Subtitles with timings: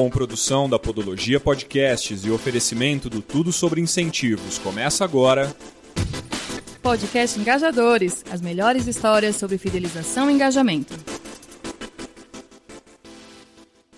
[0.00, 4.56] Com produção da Podologia Podcasts e oferecimento do Tudo sobre Incentivos.
[4.56, 5.54] Começa agora.
[6.80, 10.94] Podcast Engajadores as melhores histórias sobre fidelização e engajamento.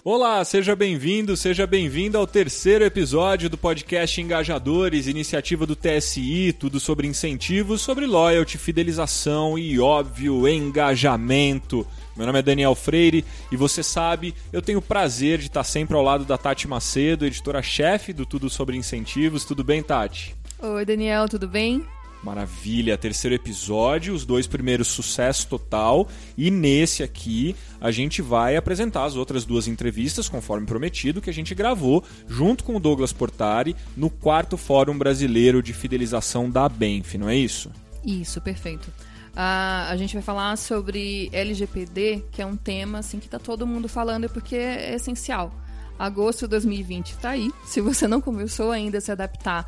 [0.02, 6.80] Olá, seja bem-vindo, seja bem-vinda ao terceiro episódio do podcast Engajadores, iniciativa do TSI, tudo
[6.80, 11.86] sobre incentivos, sobre loyalty, fidelização e, óbvio, engajamento.
[12.16, 15.96] Meu nome é Daniel Freire e você sabe, eu tenho o prazer de estar sempre
[15.96, 19.44] ao lado da Tati Macedo, editora-chefe do Tudo Sobre Incentivos.
[19.44, 20.34] Tudo bem, Tati?
[20.58, 21.84] Oi, Daniel, tudo bem?
[22.22, 26.06] Maravilha, terceiro episódio, os dois primeiros sucesso total.
[26.38, 31.34] E nesse aqui a gente vai apresentar as outras duas entrevistas, conforme prometido, que a
[31.34, 37.14] gente gravou junto com o Douglas Portari no quarto Fórum Brasileiro de Fidelização da Benf,
[37.14, 37.72] não é isso?
[38.04, 38.92] Isso, perfeito.
[39.32, 43.66] Uh, a gente vai falar sobre LGPD, que é um tema assim que está todo
[43.66, 45.50] mundo falando porque é essencial.
[45.98, 47.50] Agosto de 2020 está aí.
[47.64, 49.66] Se você não começou ainda a se adaptar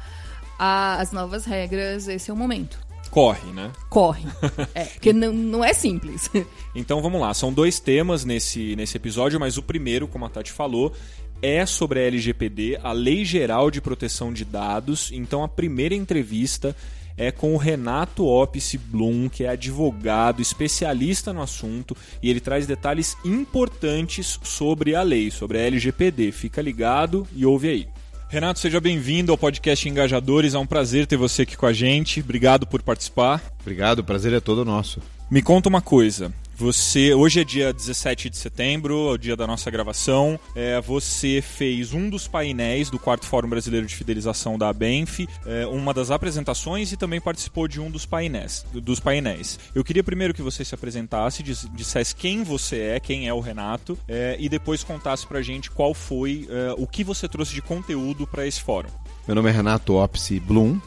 [0.59, 2.79] às novas regras, esse é o momento.
[3.11, 3.71] Corre, né?
[3.89, 4.25] Corre.
[4.75, 6.29] É, porque não, não é simples.
[6.75, 10.51] Então vamos lá, são dois temas nesse, nesse episódio, mas o primeiro, como a Tati
[10.51, 10.93] falou,
[11.41, 15.13] é sobre a LGPD, a Lei Geral de Proteção de Dados.
[15.13, 16.75] Então a primeira entrevista
[17.17, 22.67] é com o Renato Opsi Blum, que é advogado, especialista no assunto, e ele traz
[22.67, 26.33] detalhes importantes sobre a lei, sobre a LGPD.
[26.33, 27.89] Fica ligado e ouve aí.
[28.29, 30.55] Renato, seja bem-vindo ao podcast Engajadores.
[30.55, 32.21] É um prazer ter você aqui com a gente.
[32.21, 33.43] Obrigado por participar.
[33.61, 35.01] Obrigado, o prazer é todo nosso.
[35.31, 36.33] Me conta uma coisa.
[36.57, 40.39] Você, hoje é dia 17 de setembro, é o dia da nossa gravação.
[40.55, 45.67] É, você fez um dos painéis do quarto Fórum Brasileiro de Fidelização da Benf, é,
[45.67, 48.65] uma das apresentações e também participou de um dos painéis.
[48.73, 49.59] Dos painéis.
[49.75, 53.99] Eu queria primeiro que você se apresentasse, dissesse quem você é, quem é o Renato,
[54.07, 58.29] é, e depois contasse pra gente qual foi é, o que você trouxe de conteúdo
[58.29, 58.89] para esse fórum.
[59.27, 60.79] Meu nome é Renato Opsi Blum.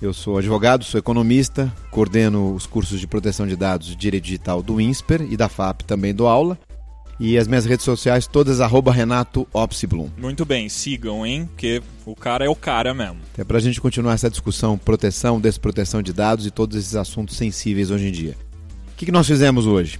[0.00, 4.62] Eu sou advogado, sou economista, coordeno os cursos de proteção de dados de direito digital
[4.62, 6.56] do INSPER e da FAP também do aula.
[7.18, 10.08] E as minhas redes sociais todas arroba Renato Opsiblum.
[10.16, 11.46] Muito bem, sigam, hein?
[11.46, 13.16] Porque o cara é o cara mesmo.
[13.36, 17.90] É pra gente continuar essa discussão, proteção, desproteção de dados e todos esses assuntos sensíveis
[17.90, 18.36] hoje em dia.
[18.92, 19.98] O que, que nós fizemos hoje?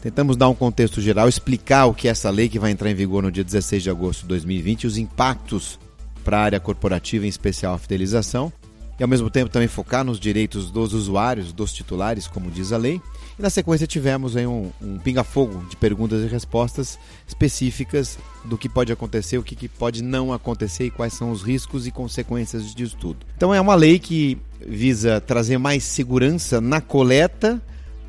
[0.00, 2.94] Tentamos dar um contexto geral, explicar o que é essa lei que vai entrar em
[2.94, 5.76] vigor no dia 16 de agosto de 2020 e os impactos
[6.22, 8.52] para a área corporativa, em especial a fidelização
[9.00, 12.76] e ao mesmo tempo também focar nos direitos dos usuários, dos titulares, como diz a
[12.76, 13.00] lei.
[13.38, 18.68] E na sequência tivemos aí um, um pinga-fogo de perguntas e respostas específicas do que
[18.68, 22.74] pode acontecer, o que, que pode não acontecer e quais são os riscos e consequências
[22.74, 23.24] disso tudo.
[23.38, 27.58] Então é uma lei que visa trazer mais segurança na coleta,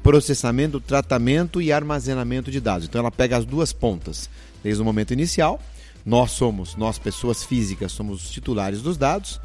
[0.04, 2.86] processamento, tratamento e armazenamento de dados.
[2.86, 4.30] Então ela pega as duas pontas,
[4.62, 5.58] desde o momento inicial,
[6.06, 9.40] nós somos, nós pessoas físicas, somos os titulares dos dados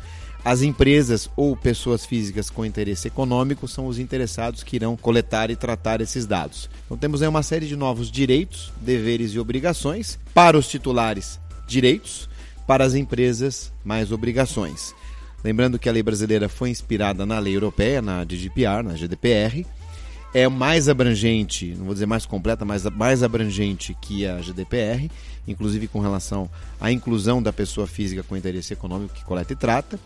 [0.47, 5.57] as empresas ou pessoas físicas com interesse econômico são os interessados que irão coletar e
[5.57, 6.71] tratar esses dados.
[6.84, 12.29] Então temos aí uma série de novos direitos, deveres e obrigações para os titulares, direitos,
[12.65, 14.95] para as empresas, mais obrigações.
[15.43, 19.67] Lembrando que a lei brasileira foi inspirada na lei europeia, na GDPR, na GDPR,
[20.33, 25.11] é mais abrangente, não vou dizer mais completa, mas mais abrangente que a GDPR,
[25.49, 26.49] inclusive com relação
[26.81, 29.99] à inclusão da pessoa física com interesse econômico que coleta e trata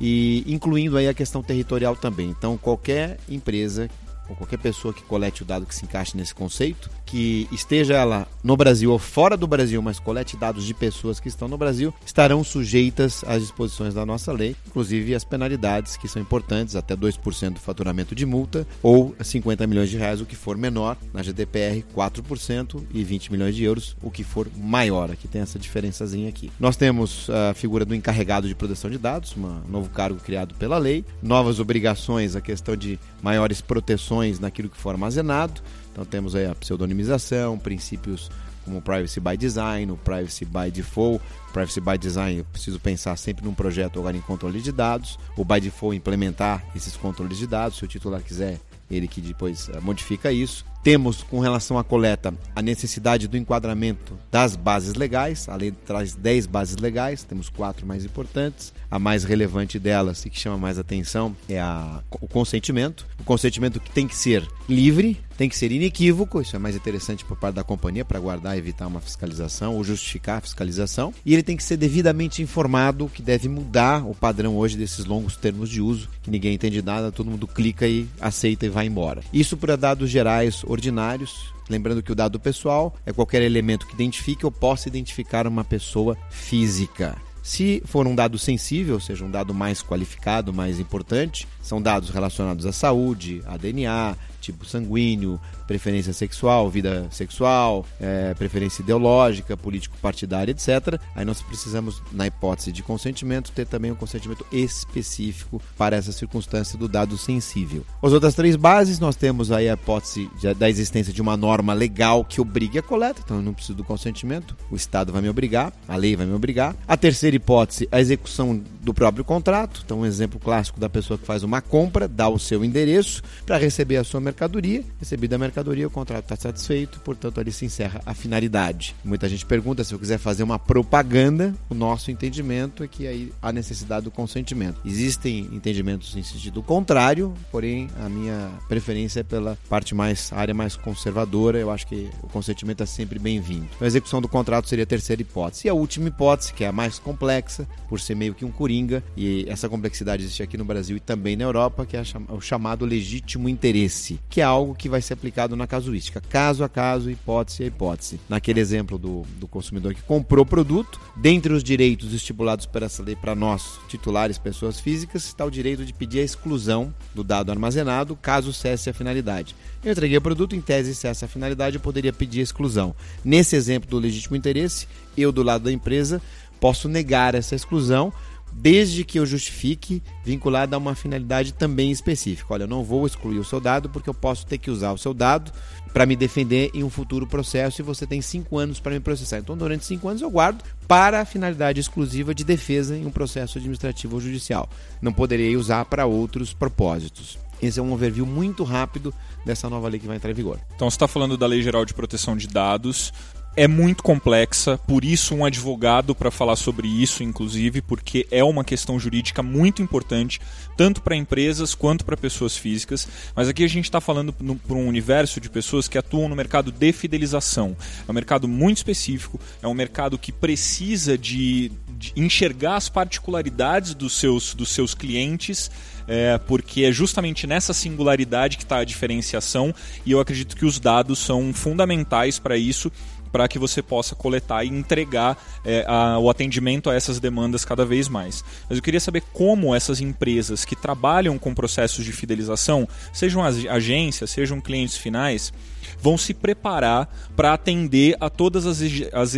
[0.00, 2.30] e incluindo aí a questão territorial também.
[2.30, 3.88] Então, qualquer empresa
[4.28, 8.26] ou qualquer pessoa que colete o dado que se encaixe nesse conceito, que esteja ela
[8.42, 11.92] no Brasil ou fora do Brasil, mas colete dados de pessoas que estão no Brasil,
[12.06, 17.54] estarão sujeitas às disposições da nossa lei, inclusive as penalidades que são importantes, até 2%
[17.54, 21.84] do faturamento de multa ou 50 milhões de reais, o que for menor, na GDPR
[21.94, 25.10] 4% e 20 milhões de euros, o que for maior.
[25.10, 26.50] Aqui tem essa diferençazinha aqui.
[26.60, 30.78] Nós temos a figura do encarregado de proteção de dados, um novo cargo criado pela
[30.78, 35.60] lei, novas obrigações, a questão de maiores proteções naquilo que for armazenado.
[36.00, 38.30] Então temos aí a pseudonimização, princípios
[38.64, 41.22] como Privacy by Design, o Privacy by Default.
[41.52, 45.18] Privacy by Design, eu preciso pensar sempre num projeto agora em controle de dados.
[45.36, 48.58] O by Default implementar esses controles de dados, se o titular quiser
[48.90, 50.64] ele que depois uh, modifica isso.
[50.82, 55.48] Temos, com relação à coleta, a necessidade do enquadramento das bases legais.
[55.48, 58.72] A lei traz 10 bases legais, temos quatro mais importantes.
[58.90, 63.06] A mais relevante delas e que chama mais atenção é a, o consentimento.
[63.20, 67.24] O consentimento que tem que ser livre, tem que ser inequívoco, isso é mais interessante
[67.24, 71.32] por parte da companhia para guardar e evitar uma fiscalização ou justificar a fiscalização, e
[71.32, 75.70] ele tem que ser devidamente informado, que deve mudar o padrão hoje desses longos termos
[75.70, 79.22] de uso, que ninguém entende nada, todo mundo clica e aceita e vai embora.
[79.32, 84.44] Isso para dados gerais ordinários, Lembrando que o dado pessoal é qualquer elemento que identifique
[84.44, 87.16] ou possa identificar uma pessoa física.
[87.42, 92.10] Se for um dado sensível, ou seja, um dado mais qualificado, mais importante, são dados
[92.10, 100.52] relacionados à saúde, a DNA, tipo sanguíneo, preferência sexual, vida sexual, é, preferência ideológica, político-partidária,
[100.52, 101.00] etc.
[101.14, 106.78] Aí nós precisamos, na hipótese de consentimento, ter também um consentimento específico para essa circunstância
[106.78, 107.84] do dado sensível.
[108.02, 111.72] As outras três bases, nós temos aí a hipótese de, da existência de uma norma
[111.72, 115.28] legal que obrigue a coleta, então eu não preciso do consentimento, o Estado vai me
[115.28, 116.74] obrigar, a lei vai me obrigar.
[116.86, 121.26] A terceira hipótese, a execução do próprio contrato, então um exemplo clássico da pessoa que
[121.26, 125.86] faz uma compra, dá o seu endereço para receber a sua mercadoria, recebida a mercadoria,
[125.86, 128.94] o contrato está satisfeito, portanto ali se encerra a finalidade.
[129.04, 133.32] Muita gente pergunta se eu quiser fazer uma propaganda, o nosso entendimento é que aí
[133.42, 134.80] há necessidade do consentimento.
[134.84, 140.76] Existem entendimentos em sentido contrário, porém a minha preferência é pela parte mais, área mais
[140.76, 143.66] conservadora, eu acho que o consentimento é sempre bem-vindo.
[143.80, 145.66] A execução do contrato seria a terceira hipótese.
[145.66, 149.02] E a última hipótese, que é a mais complexa, por ser meio que um coringa,
[149.16, 152.84] e essa complexidade existe aqui no Brasil e também na Europa, que é o chamado
[152.84, 157.64] legítimo interesse que é algo que vai ser aplicado na casuística, caso a caso, hipótese
[157.64, 158.20] a hipótese.
[158.28, 163.02] Naquele exemplo do, do consumidor que comprou o produto, dentre os direitos estipulados por essa
[163.02, 167.50] lei para nós, titulares, pessoas físicas, está o direito de pedir a exclusão do dado
[167.50, 169.56] armazenado caso cesse a finalidade.
[169.82, 172.94] Eu entreguei o produto, em tese, cesse a finalidade, eu poderia pedir a exclusão.
[173.24, 176.22] Nesse exemplo do legítimo interesse, eu, do lado da empresa,
[176.60, 178.12] posso negar essa exclusão
[178.52, 182.52] desde que eu justifique vinculada a uma finalidade também específica.
[182.54, 184.98] Olha, eu não vou excluir o seu dado porque eu posso ter que usar o
[184.98, 185.52] seu dado
[185.92, 189.38] para me defender em um futuro processo e você tem cinco anos para me processar.
[189.38, 193.58] Então, durante cinco anos eu guardo para a finalidade exclusiva de defesa em um processo
[193.58, 194.68] administrativo ou judicial.
[195.02, 197.38] Não poderei usar para outros propósitos.
[197.62, 199.12] Esse é um overview muito rápido
[199.44, 200.58] dessa nova lei que vai entrar em vigor.
[200.74, 203.12] Então, você está falando da Lei Geral de Proteção de Dados
[203.56, 208.62] é muito complexa, por isso um advogado para falar sobre isso, inclusive, porque é uma
[208.62, 210.40] questão jurídica muito importante,
[210.76, 213.08] tanto para empresas quanto para pessoas físicas.
[213.34, 216.70] Mas aqui a gente está falando para um universo de pessoas que atuam no mercado
[216.70, 217.76] de fidelização.
[218.06, 223.94] É um mercado muito específico, é um mercado que precisa de, de enxergar as particularidades
[223.94, 225.70] dos seus, dos seus clientes.
[226.12, 229.72] É, porque é justamente nessa singularidade que está a diferenciação
[230.04, 232.90] e eu acredito que os dados são fundamentais para isso
[233.32, 237.84] para que você possa coletar e entregar é, a, o atendimento a essas demandas cada
[237.84, 238.44] vez mais.
[238.68, 244.30] Mas eu queria saber como essas empresas que trabalham com processos de fidelização, sejam agências,
[244.30, 245.52] sejam clientes finais,
[246.00, 249.34] vão se preparar para atender a todas as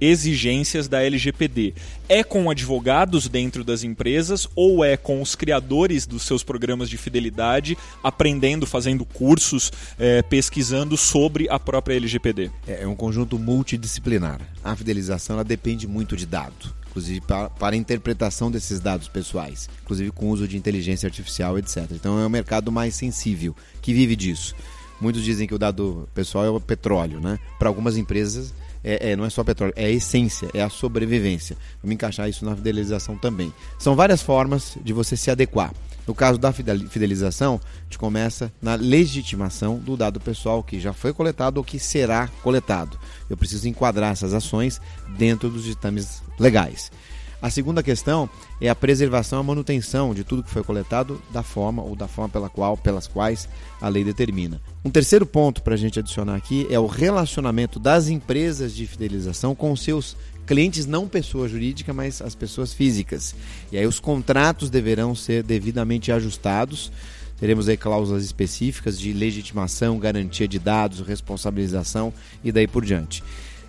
[0.00, 1.74] exigências da LGPD.
[2.08, 6.96] É com advogados dentro das empresas ou é com os criadores dos seus programas de
[6.96, 12.50] fidelidade, aprendendo, fazendo cursos, é, pesquisando sobre a própria LGPD?
[12.66, 14.40] É, é um conjunto multidisciplinar.
[14.62, 19.68] A fidelização ela depende muito de dado inclusive para, para a interpretação desses dados pessoais,
[19.82, 21.90] inclusive com uso de inteligência artificial, etc.
[21.90, 24.54] Então é um mercado mais sensível que vive disso.
[25.00, 27.38] Muitos dizem que o dado pessoal é o petróleo, né?
[27.58, 28.54] Para algumas empresas
[28.86, 31.56] é, é, não é só petróleo, é a essência, é a sobrevivência.
[31.82, 33.52] Vamos encaixar isso na fidelização também.
[33.78, 35.72] São várias formas de você se adequar.
[36.06, 41.12] No caso da fidelização, a gente começa na legitimação do dado pessoal que já foi
[41.12, 42.96] coletado ou que será coletado.
[43.28, 44.80] Eu preciso enquadrar essas ações
[45.18, 46.92] dentro dos ditames legais.
[47.40, 48.28] A segunda questão
[48.60, 52.08] é a preservação e a manutenção de tudo que foi coletado da forma ou da
[52.08, 53.48] forma pela qual, pelas quais
[53.80, 54.60] a lei determina.
[54.84, 59.54] Um terceiro ponto para a gente adicionar aqui é o relacionamento das empresas de fidelização
[59.54, 60.16] com seus
[60.46, 63.34] clientes, não pessoa jurídica, mas as pessoas físicas.
[63.70, 66.90] E aí os contratos deverão ser devidamente ajustados.
[67.38, 73.22] Teremos aí cláusulas específicas de legitimação, garantia de dados, responsabilização e daí por diante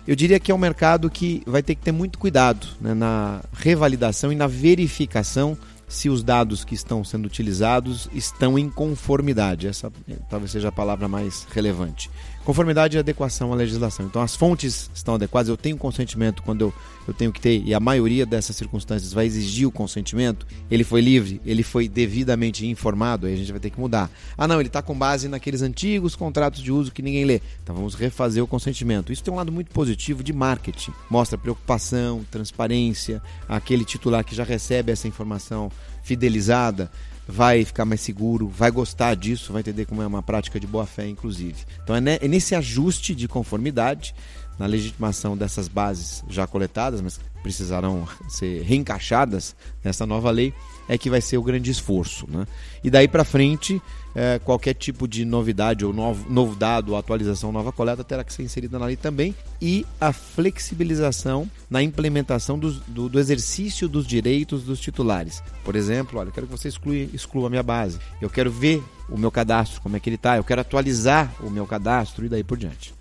[0.08, 3.42] eu diria que é um mercado que vai ter que ter muito cuidado né, na
[3.52, 5.54] revalidação e na verificação
[5.86, 9.66] se os dados que estão sendo utilizados estão em conformidade.
[9.66, 9.92] Essa
[10.30, 12.10] talvez seja a palavra mais relevante.
[12.48, 14.06] Conformidade e adequação à legislação.
[14.06, 15.50] Então, as fontes estão adequadas.
[15.50, 16.74] Eu tenho consentimento quando eu,
[17.06, 20.46] eu tenho que ter, e a maioria dessas circunstâncias vai exigir o consentimento.
[20.70, 24.10] Ele foi livre, ele foi devidamente informado, aí a gente vai ter que mudar.
[24.34, 27.42] Ah, não, ele está com base naqueles antigos contratos de uso que ninguém lê.
[27.62, 29.12] Então, vamos refazer o consentimento.
[29.12, 30.94] Isso tem um lado muito positivo de marketing.
[31.10, 35.70] Mostra preocupação, transparência, aquele titular que já recebe essa informação
[36.02, 36.90] fidelizada
[37.28, 40.86] vai ficar mais seguro, vai gostar disso, vai entender como é uma prática de boa
[40.86, 41.56] fé, inclusive.
[41.84, 44.14] Então é, é nesse ajuste de conformidade,
[44.58, 49.54] na legitimação dessas bases já coletadas, mas precisarão ser reencaixadas
[49.84, 50.54] nessa nova lei,
[50.88, 52.26] é que vai ser o grande esforço.
[52.28, 52.46] Né?
[52.82, 53.80] E daí para frente,
[54.14, 58.42] é, qualquer tipo de novidade ou novo, novo dado, atualização, nova coleta terá que ser
[58.42, 59.34] inserida na lei também.
[59.60, 65.42] E a flexibilização na implementação dos, do, do, exercício dos direitos dos titulares.
[65.64, 67.98] Por exemplo, olha, eu quero que você exclua, exclua a minha base.
[68.20, 70.36] Eu quero ver o meu cadastro, como é que ele está.
[70.36, 72.94] Eu quero atualizar o meu cadastro e daí por diante.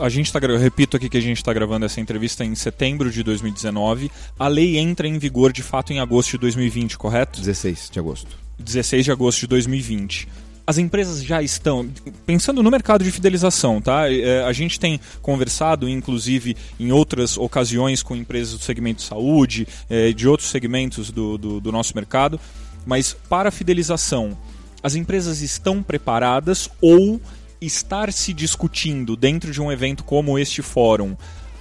[0.00, 3.22] A gente está repito aqui que a gente está gravando essa entrevista em setembro de
[3.22, 4.10] 2019.
[4.38, 7.38] A lei entra em vigor de fato em agosto de 2020, correto?
[7.40, 8.45] 16 de agosto.
[8.58, 10.28] 16 de agosto de 2020
[10.66, 11.88] as empresas já estão
[12.26, 14.12] pensando no mercado de fidelização, tá?
[14.12, 19.68] É, a gente tem conversado, inclusive, em outras ocasiões com empresas do segmento de saúde,
[19.88, 22.40] é, de outros segmentos do, do, do nosso mercado,
[22.84, 24.36] mas para a fidelização,
[24.82, 27.20] as empresas estão preparadas ou
[27.60, 31.16] estar se discutindo dentro de um evento como este fórum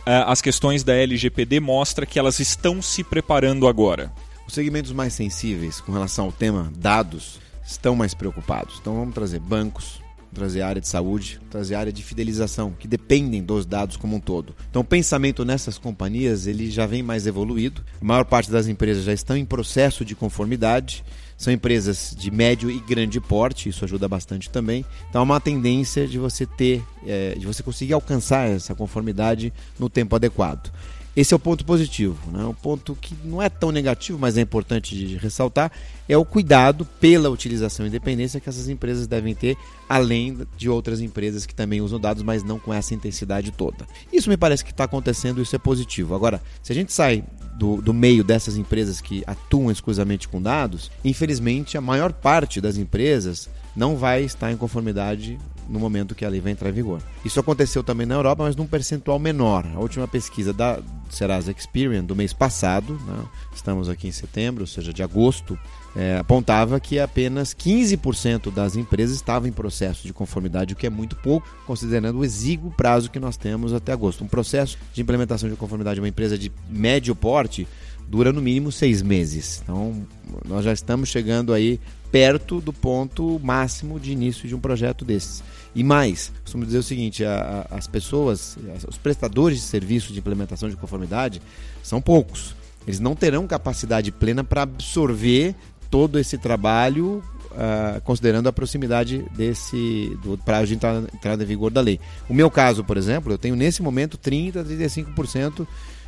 [0.06, 4.12] eh, as questões da LGPD mostra que elas estão se preparando agora.
[4.48, 8.78] Os segmentos mais sensíveis com relação ao tema dados estão mais preocupados.
[8.80, 10.00] Então vamos trazer bancos,
[10.34, 14.56] trazer área de saúde, trazer área de fidelização, que dependem dos dados como um todo.
[14.70, 17.84] Então o pensamento nessas companhias ele já vem mais evoluído.
[18.02, 21.04] A maior parte das empresas já estão em processo de conformidade
[21.38, 24.86] são empresas de médio e grande porte, isso ajuda bastante também.
[25.10, 29.90] Então há uma tendência de você ter, é, de você conseguir alcançar essa conformidade no
[29.90, 30.72] tempo adequado.
[31.16, 32.18] Esse é o ponto positivo.
[32.32, 32.44] Né?
[32.44, 35.72] O ponto que não é tão negativo, mas é importante de ressaltar,
[36.10, 39.58] é o cuidado pela utilização e independência que essas empresas devem ter,
[39.88, 43.88] além de outras empresas que também usam dados, mas não com essa intensidade toda.
[44.12, 46.14] Isso me parece que está acontecendo, isso é positivo.
[46.14, 47.24] Agora, se a gente sai
[47.56, 52.78] do, do meio dessas empresas que atuam exclusivamente com dados, infelizmente a maior parte das
[52.78, 57.02] empresas não vai estar em conformidade no momento que a lei vai entrar em vigor.
[57.24, 59.66] Isso aconteceu também na Europa, mas num percentual menor.
[59.74, 60.80] A última pesquisa da
[61.10, 63.26] Serasa Experian do mês passado, né?
[63.54, 65.58] estamos aqui em setembro, ou seja, de agosto,
[65.96, 70.90] é, apontava que apenas 15% das empresas estavam em processo de conformidade, o que é
[70.90, 74.24] muito pouco, considerando o exíguo prazo que nós temos até agosto.
[74.24, 77.68] Um processo de implementação de conformidade de uma empresa de médio porte
[78.08, 79.62] dura no mínimo seis meses.
[79.64, 80.06] Então,
[80.48, 81.80] nós já estamos chegando aí
[82.16, 85.44] perto do ponto máximo de início de um projeto desses.
[85.76, 88.58] E mais, costumo dizer o seguinte: a, a, as pessoas,
[88.88, 91.42] os prestadores de serviço de implementação de conformidade
[91.84, 92.56] são poucos.
[92.88, 95.56] Eles não terão capacidade plena para absorver
[95.92, 101.70] todo esse trabalho, uh, considerando a proximidade desse do prazo de entrada, entrada em vigor
[101.70, 102.00] da lei.
[102.30, 105.68] O meu caso, por exemplo, eu tenho nesse momento 30 a 35%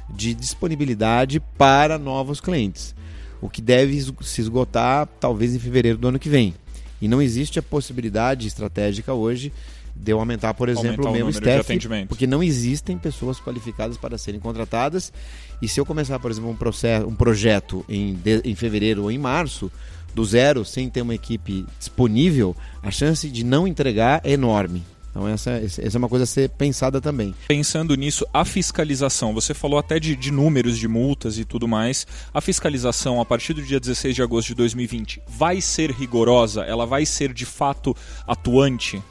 [0.10, 2.96] de disponibilidade para novos clientes,
[3.42, 6.54] o que deve se esgotar talvez em fevereiro do ano que vem.
[7.02, 9.54] E não existe a possibilidade estratégica hoje
[9.96, 14.18] de eu aumentar, por exemplo, aumentar o meu staff, porque não existem pessoas qualificadas para
[14.18, 15.12] serem contratadas.
[15.62, 19.12] E se eu começar, por exemplo, um, processo, um projeto em, de, em fevereiro ou
[19.12, 19.72] em março,
[20.14, 24.84] do zero, sem ter uma equipe disponível, a chance de não entregar é enorme.
[25.18, 27.34] Então essa, essa é uma coisa a ser pensada também.
[27.48, 32.06] Pensando nisso, a fiscalização, você falou até de, de números de multas e tudo mais.
[32.32, 36.62] A fiscalização, a partir do dia 16 de agosto de 2020, vai ser rigorosa?
[36.62, 37.96] Ela vai ser de fato
[38.28, 39.02] atuante?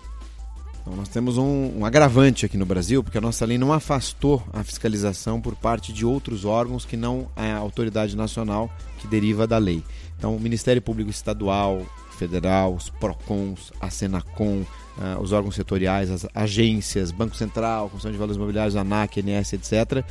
[0.81, 4.41] Então, nós temos um, um, agravante aqui no Brasil, porque a nossa lei não afastou
[4.53, 9.59] a fiscalização por parte de outros órgãos que não a autoridade nacional que deriva da
[9.59, 9.83] lei.
[10.17, 11.85] Então, o Ministério Público Estadual,
[12.17, 14.65] Federal, os PROCONs, a Senacom,
[14.99, 20.05] uh, os órgãos setoriais, as agências, Banco Central, Comissão de Valores Imobiliários, ANAC, ANS, etc.,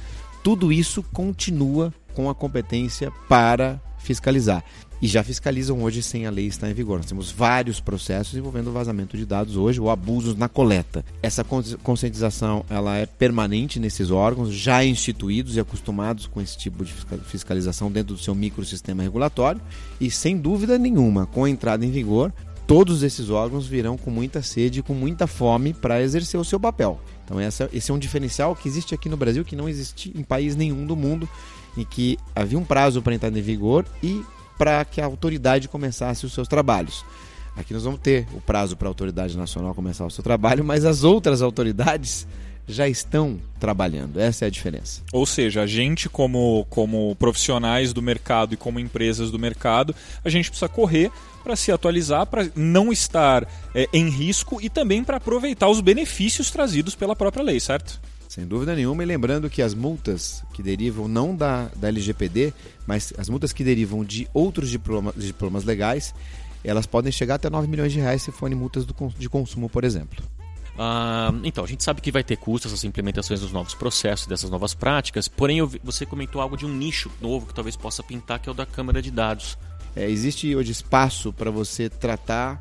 [0.44, 4.64] tudo isso continua com a competência para fiscalizar
[5.02, 6.98] e já fiscalizam hoje sem a lei estar em vigor.
[6.98, 11.04] Nós temos vários processos envolvendo vazamento de dados hoje ou abusos na coleta.
[11.22, 16.94] Essa conscientização ela é permanente nesses órgãos, já instituídos e acostumados com esse tipo de
[17.26, 19.62] fiscalização dentro do seu microsistema regulatório
[20.00, 22.34] e sem dúvida nenhuma, com a entrada em vigor,
[22.68, 26.60] todos esses órgãos virão com muita sede e com muita fome para exercer o seu
[26.60, 27.00] papel.
[27.24, 30.24] Então essa, esse é um diferencial que existe aqui no Brasil que não existe em
[30.24, 31.28] país nenhum do mundo
[31.78, 34.24] em que havia um prazo para entrar em vigor e
[34.58, 37.04] para que a autoridade começasse os seus trabalhos.
[37.56, 40.86] Aqui nós vamos ter o prazo para a autoridade nacional começar o seu trabalho, mas
[40.86, 42.28] as outras autoridades
[42.68, 44.20] já estão trabalhando.
[44.20, 45.02] Essa é a diferença.
[45.12, 50.30] Ou seja, a gente, como, como profissionais do mercado e como empresas do mercado, a
[50.30, 51.12] gente precisa correr
[51.46, 56.50] para se atualizar, para não estar é, em risco e também para aproveitar os benefícios
[56.50, 58.02] trazidos pela própria lei, certo?
[58.28, 62.52] Sem dúvida nenhuma, e lembrando que as multas que derivam não da, da LGPD,
[62.88, 66.16] mas as multas que derivam de outros diplomas, diplomas legais,
[66.64, 69.84] elas podem chegar até 9 milhões de reais se forem multas do, de consumo, por
[69.84, 70.26] exemplo.
[70.78, 74.50] Ah, então, a gente sabe que vai ter custos essas implementações dos novos processos, dessas
[74.50, 78.40] novas práticas, porém eu, você comentou algo de um nicho novo que talvez possa pintar,
[78.40, 79.58] que é o da câmara de dados.
[79.96, 82.60] É, existe hoje espaço para você tratar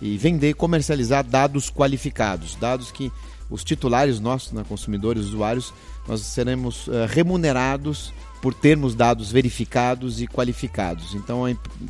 [0.00, 3.10] e vender, comercializar dados qualificados, dados que
[3.50, 5.72] os titulares nossos, né, consumidores, usuários,
[6.06, 8.12] nós seremos uh, remunerados
[8.42, 11.14] por termos dados verificados e qualificados.
[11.14, 11.42] Então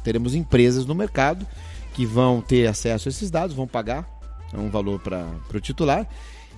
[0.03, 1.47] teremos empresas no mercado
[1.95, 4.09] que vão ter acesso a esses dados, vão pagar
[4.55, 6.07] um valor para o titular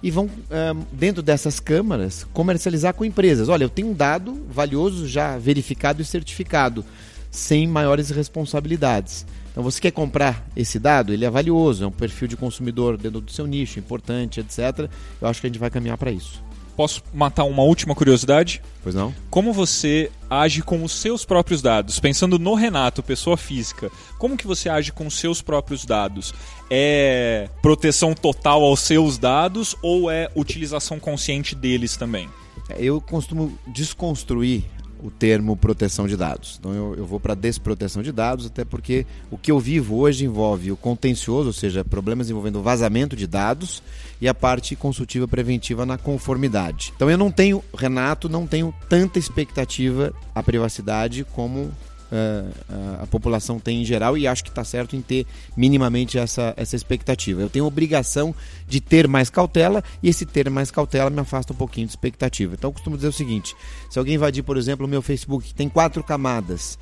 [0.03, 3.49] e vão, uh, dentro dessas câmaras, comercializar com empresas.
[3.49, 6.85] Olha, eu tenho um dado valioso já verificado e certificado,
[7.31, 9.27] sem maiores responsabilidades.
[9.51, 13.21] Então você quer comprar esse dado, ele é valioso, é um perfil de consumidor dentro
[13.21, 14.89] do seu nicho, importante, etc.
[15.21, 16.43] Eu acho que a gente vai caminhar para isso.
[16.77, 18.63] Posso matar uma última curiosidade?
[18.85, 19.13] Pois não.
[19.29, 21.99] Como você age com os seus próprios dados?
[21.99, 26.33] Pensando no Renato, pessoa física, como que você age com os seus próprios dados?
[26.71, 32.29] É proteção total aos seus dados ou é utilização consciente deles também?
[32.77, 34.63] Eu costumo desconstruir
[35.03, 36.57] o termo proteção de dados.
[36.59, 40.25] Então eu, eu vou para desproteção de dados, até porque o que eu vivo hoje
[40.25, 43.83] envolve o contencioso, ou seja, problemas envolvendo vazamento de dados
[44.21, 46.93] e a parte consultiva preventiva na conformidade.
[46.97, 51.71] Então eu não tenho, Renato, não tenho tanta expectativa à privacidade como
[52.13, 56.55] uh, a população tem em geral e acho que está certo em ter minimamente essa,
[56.57, 57.41] essa expectativa.
[57.41, 58.35] Eu tenho obrigação
[58.67, 62.55] de ter mais cautela e esse ter mais cautela me afasta um pouquinho de expectativa.
[62.55, 63.55] Então eu costumo dizer o seguinte:
[63.91, 66.79] se alguém invadir, por exemplo, o meu Facebook, que tem quatro camadas,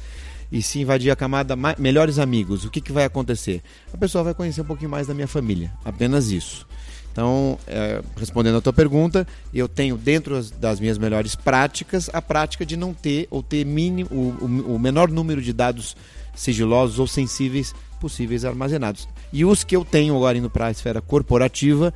[0.51, 3.63] e se invadir a camada melhores amigos, o que, que vai acontecer?
[3.93, 6.67] A pessoa vai conhecer um pouquinho mais da minha família, apenas isso.
[7.17, 12.67] Então, é, respondendo a tua pergunta, eu tenho dentro das minhas melhores práticas a prática
[12.67, 15.97] de não ter ou ter mínimo, o, o menor número de dados
[16.35, 19.09] sigilosos ou sensíveis possíveis armazenados.
[19.33, 21.95] E os que eu tenho agora indo para a esfera corporativa,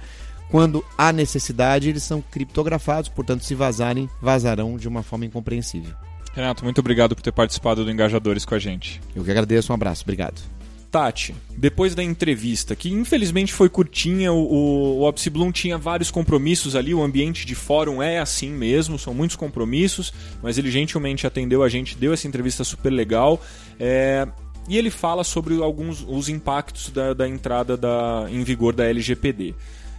[0.51, 5.95] quando há necessidade, eles são criptografados, portanto, se vazarem, vazarão de uma forma incompreensível.
[6.33, 9.03] Renato, muito obrigado por ter participado do Engajadores com a gente.
[9.15, 10.41] Eu que agradeço, um abraço, obrigado.
[10.91, 16.93] Tati, depois da entrevista, que infelizmente foi curtinha, o, o Bloom tinha vários compromissos ali,
[16.93, 21.69] o ambiente de fórum é assim mesmo, são muitos compromissos, mas ele gentilmente atendeu a
[21.69, 23.41] gente, deu essa entrevista super legal.
[23.79, 24.27] É,
[24.69, 29.55] e ele fala sobre alguns os impactos da, da entrada da, em vigor da LGPD.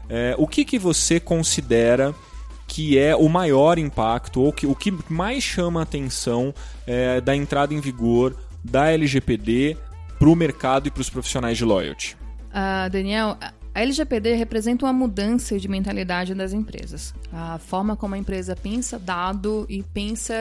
[0.10, 2.14] É, o que, que você considera
[2.68, 6.54] que é o maior impacto, ou que, o que mais chama a atenção
[6.88, 9.78] é, da entrada em vigor da LGPD
[10.22, 12.16] para o mercado e para os profissionais de loyalty?
[12.50, 13.36] Uh, Daniel,
[13.74, 17.12] a LGPD representa uma mudança de mentalidade das empresas.
[17.34, 20.36] A forma como a empresa pensa dado e pensa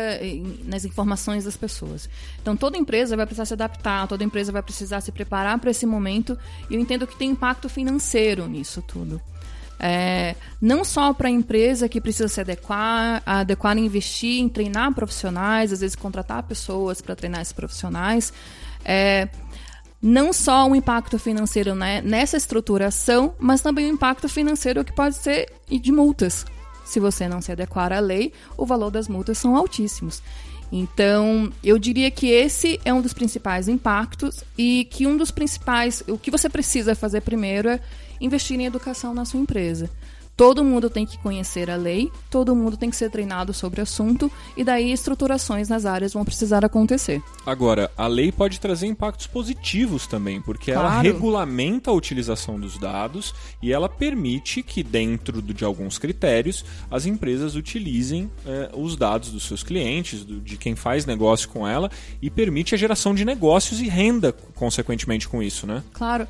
[0.66, 2.10] nas informações das pessoas.
[2.42, 5.86] Então, toda empresa vai precisar se adaptar, toda empresa vai precisar se preparar para esse
[5.86, 6.36] momento.
[6.68, 9.18] E eu entendo que tem impacto financeiro nisso tudo.
[9.78, 14.92] É, não só para a empresa que precisa se adequar, adequar e investir em treinar
[14.92, 18.30] profissionais, às vezes contratar pessoas para treinar esses profissionais.
[18.84, 19.26] É,
[20.02, 25.16] não só um impacto financeiro né, nessa estruturação, mas também um impacto financeiro que pode
[25.16, 26.46] ser de multas.
[26.84, 30.22] Se você não se adequar à lei, o valor das multas são altíssimos.
[30.72, 36.02] Então, eu diria que esse é um dos principais impactos e que um dos principais,
[36.08, 37.80] o que você precisa fazer primeiro é
[38.20, 39.90] investir em educação na sua empresa.
[40.40, 43.82] Todo mundo tem que conhecer a lei, todo mundo tem que ser treinado sobre o
[43.82, 47.22] assunto e daí estruturações nas áreas vão precisar acontecer.
[47.44, 50.88] Agora, a lei pode trazer impactos positivos também, porque claro.
[50.88, 57.04] ela regulamenta a utilização dos dados e ela permite que, dentro de alguns critérios, as
[57.04, 61.90] empresas utilizem eh, os dados dos seus clientes, do, de quem faz negócio com ela,
[62.22, 65.82] e permite a geração de negócios e renda, consequentemente, com isso, né?
[65.92, 66.26] Claro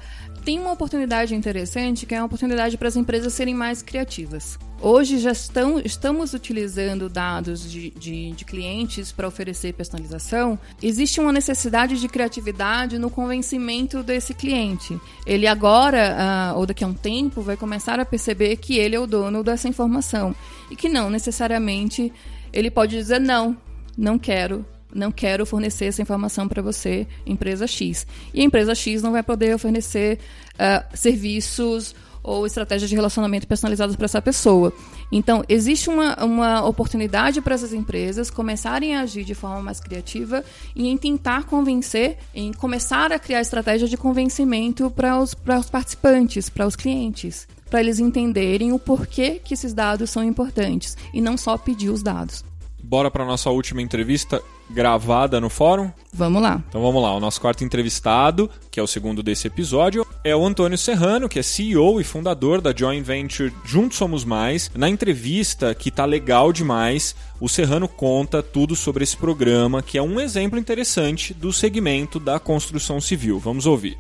[0.50, 4.58] tem uma oportunidade interessante que é uma oportunidade para as empresas serem mais criativas.
[4.80, 10.58] Hoje já estão, estamos utilizando dados de, de, de clientes para oferecer personalização.
[10.82, 15.00] Existe uma necessidade de criatividade no convencimento desse cliente.
[15.24, 16.16] Ele agora,
[16.52, 19.44] uh, ou daqui a um tempo, vai começar a perceber que ele é o dono
[19.44, 20.34] dessa informação.
[20.68, 22.12] E que não necessariamente
[22.52, 23.56] ele pode dizer não,
[23.96, 28.06] não quero, não quero fornecer essa informação para você, empresa X.
[28.34, 30.18] E a empresa X não vai poder fornecer
[30.54, 34.72] uh, serviços ou estratégias de relacionamento personalizadas para essa pessoa.
[35.10, 40.44] Então, existe uma, uma oportunidade para essas empresas começarem a agir de forma mais criativa
[40.74, 45.70] e em tentar convencer, em começar a criar estratégias de convencimento para os, para os
[45.70, 51.20] participantes, para os clientes, para eles entenderem o porquê que esses dados são importantes e
[51.20, 52.49] não só pedir os dados.
[52.90, 55.92] Bora para nossa última entrevista gravada no fórum?
[56.12, 56.60] Vamos lá.
[56.68, 57.14] Então vamos lá.
[57.14, 61.38] O nosso quarto entrevistado, que é o segundo desse episódio, é o Antônio Serrano, que
[61.38, 64.68] é CEO e fundador da joint venture Juntos Somos Mais.
[64.74, 70.02] Na entrevista, que tá legal demais, o Serrano conta tudo sobre esse programa, que é
[70.02, 73.38] um exemplo interessante do segmento da construção civil.
[73.38, 73.96] Vamos ouvir.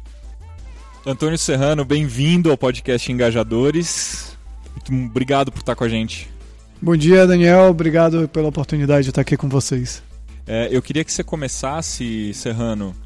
[1.06, 4.36] Antônio Serrano, bem-vindo ao podcast Engajadores.
[4.72, 6.39] Muito obrigado por estar com a gente.
[6.82, 7.68] Bom dia, Daniel.
[7.68, 10.02] Obrigado pela oportunidade de estar aqui com vocês.
[10.46, 12.96] É, eu queria que você começasse, Serrano,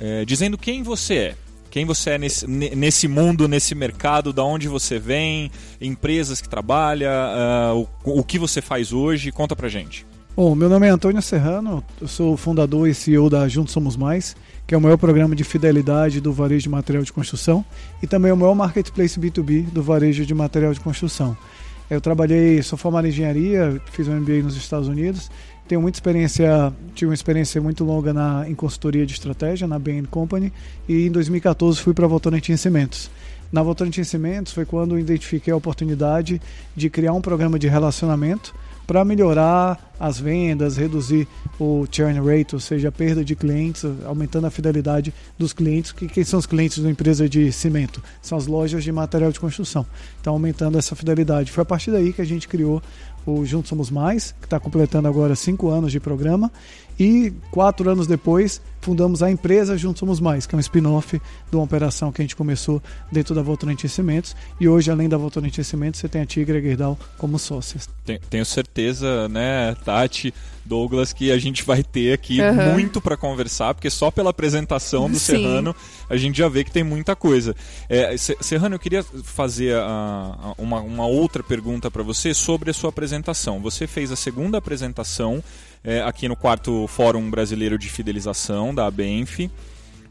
[0.00, 1.34] é, dizendo quem você é.
[1.70, 7.10] Quem você é nesse, nesse mundo, nesse mercado, da onde você vem, empresas que trabalha,
[7.72, 9.30] uh, o, o que você faz hoje.
[9.30, 10.04] Conta pra gente.
[10.34, 14.34] Bom, meu nome é Antônio Serrano, eu sou fundador e CEO da Juntos Somos Mais,
[14.66, 17.64] que é o maior programa de fidelidade do varejo de material de construção
[18.02, 21.36] e também o maior marketplace B2B do varejo de material de construção.
[21.90, 25.30] Eu trabalhei, sou formado em engenharia, fiz um MBA nos Estados Unidos,
[25.68, 30.04] tenho muita experiência, tive uma experiência muito longa na, em consultoria de estratégia, na Bain
[30.04, 30.52] Company,
[30.88, 33.10] e em 2014 fui para a Votorantim Cimentos.
[33.50, 36.40] Na Votorantim Cimentos foi quando identifiquei a oportunidade
[36.74, 38.54] de criar um programa de relacionamento
[38.86, 44.46] para melhorar as vendas, reduzir o churn rate, ou seja, a perda de clientes, aumentando
[44.46, 45.92] a fidelidade dos clientes.
[45.92, 48.02] Que, quem são os clientes da empresa de cimento?
[48.20, 49.86] São as lojas de material de construção.
[50.20, 51.52] Então, aumentando essa fidelidade.
[51.52, 52.82] Foi a partir daí que a gente criou
[53.24, 56.50] o Juntos Somos Mais, que está completando agora cinco anos de programa.
[56.98, 61.56] E quatro anos depois, fundamos a empresa Juntos Somos Mais, que é um spin-off de
[61.56, 64.36] uma operação que a gente começou dentro da Votorantim Cimentos.
[64.60, 67.88] E hoje, além da Votorantim Cimentos, você tem a Tigra Gerdau como sócias.
[68.28, 72.72] Tenho certeza, né, Tati, Douglas, que a gente vai ter aqui uhum.
[72.72, 75.36] muito para conversar, porque só pela apresentação do Sim.
[75.36, 75.74] Serrano
[76.08, 77.54] a gente já vê que tem muita coisa.
[77.88, 82.74] É, Serrano, eu queria fazer a, a, uma, uma outra pergunta para você sobre a
[82.74, 83.60] sua apresentação.
[83.60, 85.42] Você fez a segunda apresentação
[85.82, 89.50] é, aqui no quarto Fórum Brasileiro de Fidelização da ABENF.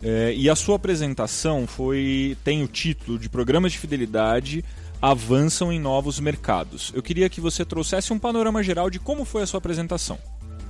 [0.04, 4.66] É, e a sua apresentação foi tem o título de Programas de Fidelidade
[5.02, 6.92] avançam em novos mercados.
[6.94, 10.20] Eu queria que você trouxesse um panorama geral de como foi a sua apresentação.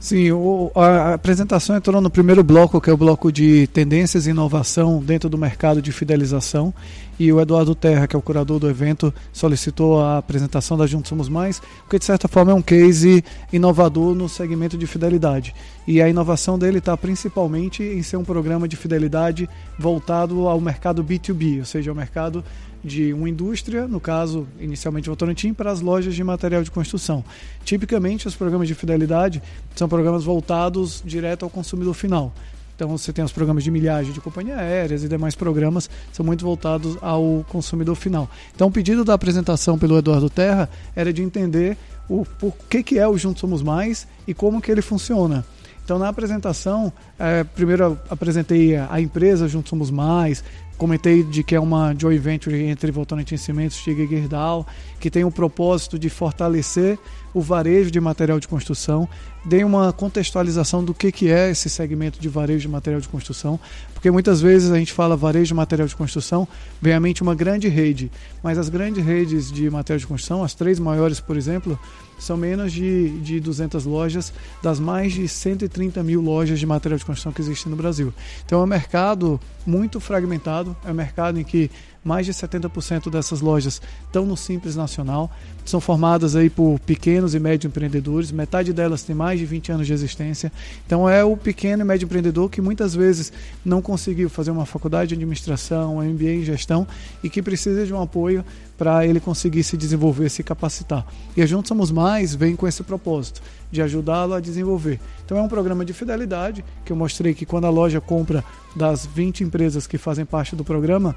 [0.02, 4.32] Sim, o, a apresentação entrou no primeiro bloco, que é o bloco de tendências e
[4.32, 6.74] inovação dentro do mercado de fidelização.
[7.20, 11.10] E o Eduardo Terra, que é o curador do evento, solicitou a apresentação da Juntos
[11.10, 15.54] Somos Mais, porque de certa forma é um case inovador no segmento de fidelidade.
[15.86, 21.04] E a inovação dele está principalmente em ser um programa de fidelidade voltado ao mercado
[21.04, 22.44] B2B, ou seja, ao mercado
[22.84, 27.24] de uma indústria, no caso, inicialmente Votorantim, para as lojas de material de construção.
[27.64, 29.42] Tipicamente, os programas de fidelidade
[29.76, 32.34] são programas voltados direto ao consumidor final.
[32.76, 36.44] Então, você tem os programas de milhagem de companhia aéreas e demais programas são muito
[36.44, 38.28] voltados ao consumidor final.
[38.56, 41.78] Então, o pedido da apresentação pelo Eduardo Terra era de entender
[42.10, 45.46] o por que, que é o Juntos Somos Mais e como que ele funciona.
[45.84, 50.44] Então, na apresentação, é, primeiro apresentei a empresa Juntos Somos Mais,
[50.82, 54.66] Comentei de que é uma joint venture entre Votorantim Cimentos e Stiga Gerdau,
[55.00, 56.98] que tem o propósito de fortalecer
[57.36, 59.08] o varejo de material de construção.
[59.46, 63.60] Dei uma contextualização do que, que é esse segmento de varejo de material de construção,
[63.94, 66.48] porque muitas vezes a gente fala varejo de material de construção,
[66.82, 70.56] vem à mente uma grande rede, mas as grandes redes de material de construção, as
[70.56, 71.80] três maiores, por exemplo,
[72.22, 74.32] são menos de, de 200 lojas
[74.62, 78.14] das mais de 130 mil lojas de material de construção que existem no Brasil.
[78.46, 81.70] Então é um mercado muito fragmentado, é um mercado em que
[82.04, 85.30] mais de 70% dessas lojas estão no Simples Nacional,
[85.64, 89.88] são formadas aí por pequenos e médios empreendedores, metade delas tem mais de 20 anos
[89.88, 90.52] de existência.
[90.86, 93.32] Então é o pequeno e médio empreendedor que muitas vezes
[93.64, 96.88] não conseguiu fazer uma faculdade de administração, um MBA em gestão
[97.24, 98.44] e que precisa de um apoio
[98.78, 101.06] para ele conseguir se desenvolver, se capacitar.
[101.38, 105.00] E a Juntos Somos Mais vem com esse propósito de ajudá-lo a desenvolver.
[105.24, 108.44] Então é um programa de fidelidade que eu mostrei que quando a loja compra
[108.76, 111.16] das 20 empresas que fazem parte do programa,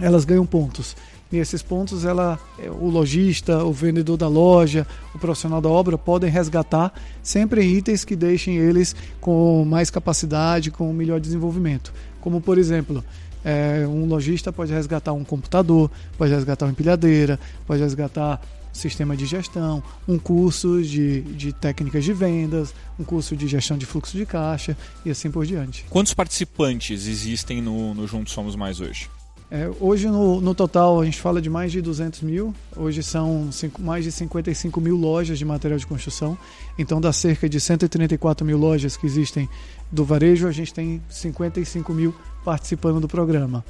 [0.00, 0.96] elas ganham pontos.
[1.32, 5.96] E esses pontos, ela, é, o lojista, o vendedor da loja, o profissional da obra
[5.96, 11.92] podem resgatar sempre itens que deixem eles com mais capacidade, com melhor desenvolvimento.
[12.20, 13.04] Como, por exemplo,
[13.44, 18.40] é, um lojista pode resgatar um computador, pode resgatar uma empilhadeira, pode resgatar
[18.72, 23.86] sistema de gestão, um curso de, de técnicas de vendas, um curso de gestão de
[23.86, 25.84] fluxo de caixa e assim por diante.
[25.90, 29.08] Quantos participantes existem no, no Juntos Somos Mais hoje?
[29.50, 32.54] É, hoje, no, no, total, a gente fala de mais de 200 mil.
[32.76, 36.38] Hoje são cinco, mais de 55 mil lojas de material de construção.
[36.78, 39.48] Então, das cerca de 134 mil lojas que existem
[39.90, 43.64] do varejo, a gente tem 55 mil participando do programa.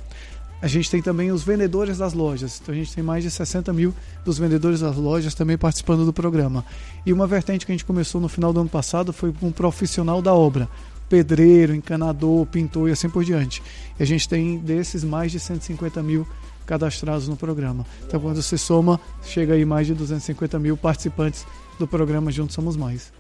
[0.63, 2.61] A gente tem também os vendedores das lojas.
[2.61, 3.95] Então a gente tem mais de 60 mil
[4.25, 6.65] dos vendedores das lojas também participando do programa.
[7.05, 9.53] E uma vertente que a gente começou no final do ano passado foi com um
[9.53, 10.69] profissional da obra.
[11.09, 13.63] Pedreiro, encanador, pintor e assim por diante.
[13.99, 16.27] E a gente tem desses mais de 150 mil
[16.67, 17.87] cadastrados no programa.
[18.07, 21.47] Então quando você soma, chega aí mais de 250 mil participantes
[21.79, 23.20] do programa Juntos Somos Mais.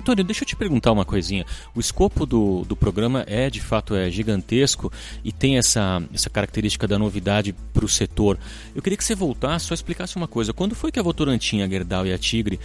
[0.00, 1.44] Antônio, deixa eu te perguntar uma coisinha.
[1.74, 4.90] O escopo do, do programa é, de fato, é gigantesco
[5.22, 8.38] e tem essa, essa característica da novidade para o setor.
[8.74, 10.52] Eu queria que você voltasse, só explicasse uma coisa.
[10.52, 12.58] Quando foi que a Votorantim, a Gerdau e a Tigre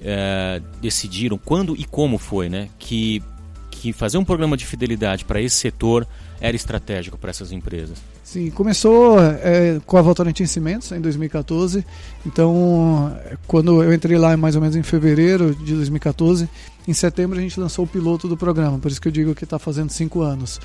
[0.00, 3.22] é, decidiram, quando e como foi, né, que,
[3.70, 6.06] que fazer um programa de fidelidade para esse setor
[6.40, 7.98] era estratégico para essas empresas?
[8.24, 11.84] Sim, começou é, com a Votorantim Cimentos em 2014.
[12.24, 13.14] Então,
[13.46, 16.48] quando eu entrei lá mais ou menos em fevereiro de 2014,
[16.88, 19.44] em setembro a gente lançou o piloto do programa, por isso que eu digo que
[19.44, 20.58] está fazendo cinco anos.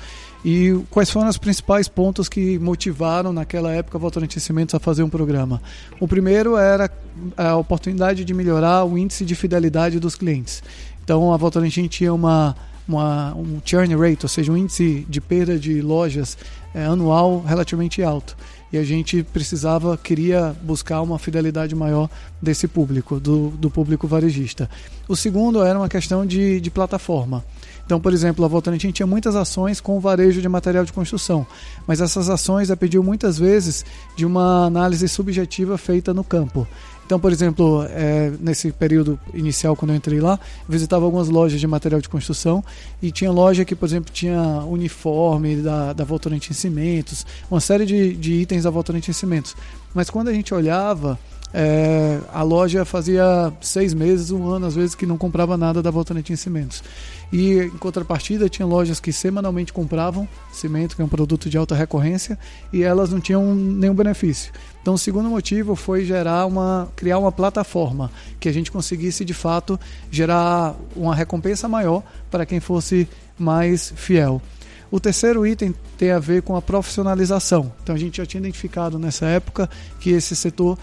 [0.44, 5.02] E quais foram os principais pontos que motivaram naquela época a Votorantim Cimentos a fazer
[5.02, 5.60] um programa?
[6.00, 6.90] O primeiro era
[7.36, 10.62] a oportunidade de melhorar o índice de fidelidade dos clientes.
[11.04, 15.58] Então, a Votorantim tinha uma uma, um churn rate, ou seja, um índice de perda
[15.58, 16.36] de lojas
[16.74, 18.36] é, anual relativamente alto.
[18.72, 22.10] E a gente precisava, queria buscar uma fidelidade maior
[22.42, 24.68] desse público, do, do público varejista.
[25.08, 27.44] O segundo era uma questão de, de plataforma.
[27.86, 31.46] Então, por exemplo, a Votorantim tinha muitas ações com varejo de material de construção,
[31.86, 33.84] mas essas ações depediam muitas vezes
[34.16, 36.66] de uma análise subjetiva feita no campo.
[37.06, 41.66] Então, por exemplo, é, nesse período inicial, quando eu entrei lá, visitava algumas lojas de
[41.66, 42.64] material de construção
[43.00, 48.12] e tinha loja que, por exemplo, tinha uniforme da, da Votorantim Cimentos, uma série de,
[48.16, 49.54] de itens da Votorantim Cimentos.
[49.94, 51.16] Mas quando a gente olhava,
[51.54, 55.90] é, a loja fazia seis meses, um ano, às vezes, que não comprava nada da
[55.90, 56.82] Votorantim Cimentos.
[57.32, 61.74] E em contrapartida, tinha lojas que semanalmente compravam cimento, que é um produto de alta
[61.74, 62.38] recorrência,
[62.72, 64.52] e elas não tinham nenhum benefício.
[64.82, 69.34] Então, o segundo motivo foi gerar uma, criar uma plataforma que a gente conseguisse de
[69.34, 69.78] fato
[70.10, 74.40] gerar uma recompensa maior para quem fosse mais fiel.
[74.90, 77.72] O terceiro item tem a ver com a profissionalização.
[77.82, 80.78] Então, a gente já tinha identificado nessa época que esse setor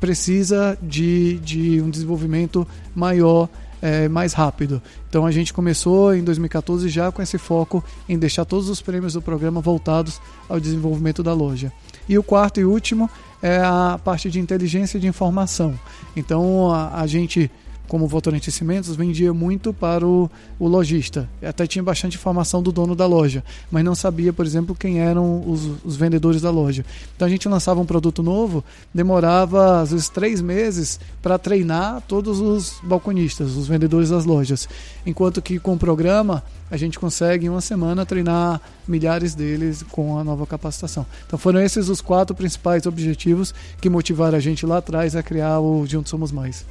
[0.00, 3.48] precisa de, de um desenvolvimento maior
[3.80, 4.82] é, mais rápido.
[5.08, 9.14] Então a gente começou em 2014 já com esse foco em deixar todos os prêmios
[9.14, 11.72] do programa voltados ao desenvolvimento da loja.
[12.08, 13.10] E o quarto e último
[13.42, 15.78] é a parte de inteligência de informação.
[16.14, 17.50] Então a, a gente
[17.88, 21.28] como Votorantim Cimentos, vendia muito para o, o lojista.
[21.42, 25.48] Até tinha bastante informação do dono da loja, mas não sabia, por exemplo, quem eram
[25.48, 26.84] os, os vendedores da loja.
[27.14, 32.40] Então a gente lançava um produto novo, demorava às vezes três meses para treinar todos
[32.40, 34.68] os balconistas, os vendedores das lojas.
[35.04, 40.18] Enquanto que com o programa a gente consegue em uma semana treinar milhares deles com
[40.18, 41.06] a nova capacitação.
[41.26, 45.60] Então foram esses os quatro principais objetivos que motivaram a gente lá atrás a criar
[45.60, 46.64] o Juntos Somos Mais.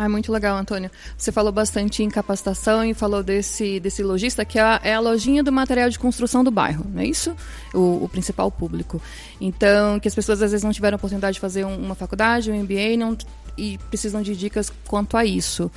[0.00, 0.88] Ah, muito legal, Antônio.
[1.16, 5.00] Você falou bastante em capacitação e falou desse, desse lojista, que é a, é a
[5.00, 7.34] lojinha do material de construção do bairro, não é isso?
[7.74, 9.02] O, o, principal público.
[9.40, 12.62] Então, que as pessoas às vezes não tiveram a oportunidade de fazer uma faculdade, um
[12.62, 13.18] MBA, não,
[13.56, 15.68] e precisam de dicas quanto a isso.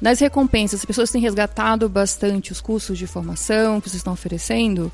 [0.00, 4.90] Nas recompensas, as pessoas têm resgatado bastante os cursos de formação que vocês estão oferecendo?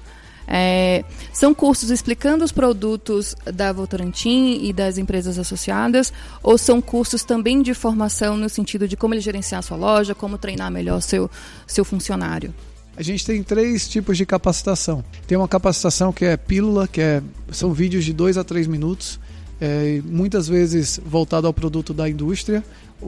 [0.47, 7.25] É, são cursos explicando os produtos da Votorantim e das empresas associadas, ou são cursos
[7.25, 11.01] também de formação no sentido de como ele gerenciar a sua loja, como treinar melhor
[11.01, 11.31] seu,
[11.67, 12.53] seu funcionário?
[12.97, 15.03] A gente tem três tipos de capacitação.
[15.27, 19.19] Tem uma capacitação que é pílula, que é, são vídeos de dois a três minutos,
[19.61, 22.63] é, muitas vezes voltado ao produto da indústria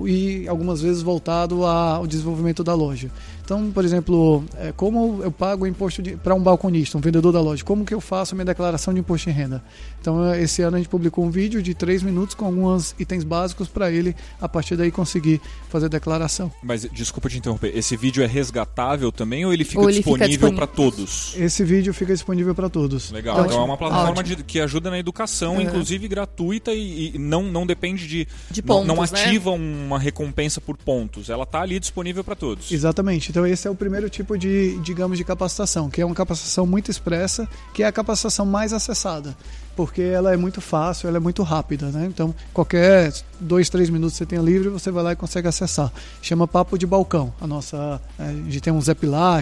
[0.06, 3.10] e algumas vezes voltado ao desenvolvimento da loja.
[3.44, 7.62] Então, por exemplo, é, como eu pago imposto para um balconista, um vendedor da loja?
[7.62, 9.62] Como que eu faço a minha declaração de imposto de renda?
[10.00, 13.22] Então, é, esse ano a gente publicou um vídeo de três minutos com alguns itens
[13.22, 16.50] básicos para ele, a partir daí, conseguir fazer a declaração.
[16.62, 20.52] Mas, desculpa te interromper, esse vídeo é resgatável também ou ele fica ou ele disponível
[20.54, 21.34] para todos?
[21.36, 23.10] Esse vídeo fica disponível para todos.
[23.10, 25.64] Legal, então, então é uma plataforma de, que ajuda na educação, é.
[25.64, 28.26] inclusive gratuita e, e, não, não depende de.
[28.50, 29.08] de pontos, não, não né?
[29.10, 31.28] ativa uma recompensa por pontos.
[31.28, 32.72] Ela está ali disponível para todos.
[32.72, 33.33] Exatamente.
[33.34, 36.88] Então esse é o primeiro tipo de, digamos, de capacitação, que é uma capacitação muito
[36.88, 39.36] expressa, que é a capacitação mais acessada
[39.74, 42.06] porque ela é muito fácil, ela é muito rápida, né?
[42.06, 45.92] Então, qualquer dois, três minutos você tenha livre, você vai lá e consegue acessar.
[46.22, 47.34] Chama Papo de Balcão.
[47.40, 48.94] A nossa, é, a gente tem um Zé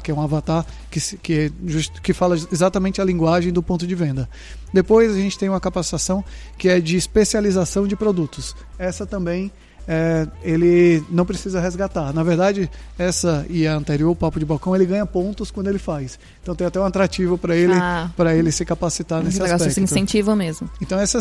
[0.03, 1.51] que é um avatar que, que, é
[2.03, 4.27] que fala exatamente a linguagem do ponto de venda.
[4.73, 6.25] Depois a gente tem uma capacitação
[6.57, 8.57] que é de especialização de produtos.
[8.79, 9.53] Essa também
[9.87, 12.13] é, ele não precisa resgatar.
[12.13, 15.79] Na verdade, essa e a anterior, o Papo de Balcão, ele ganha pontos quando ele
[15.79, 16.19] faz.
[16.43, 18.11] Então tem até um atrativo para ele, Ah.
[18.17, 19.75] para ele se capacitar nesse negócio aspecto.
[19.75, 20.69] se incentiva mesmo.
[20.81, 21.19] Então essa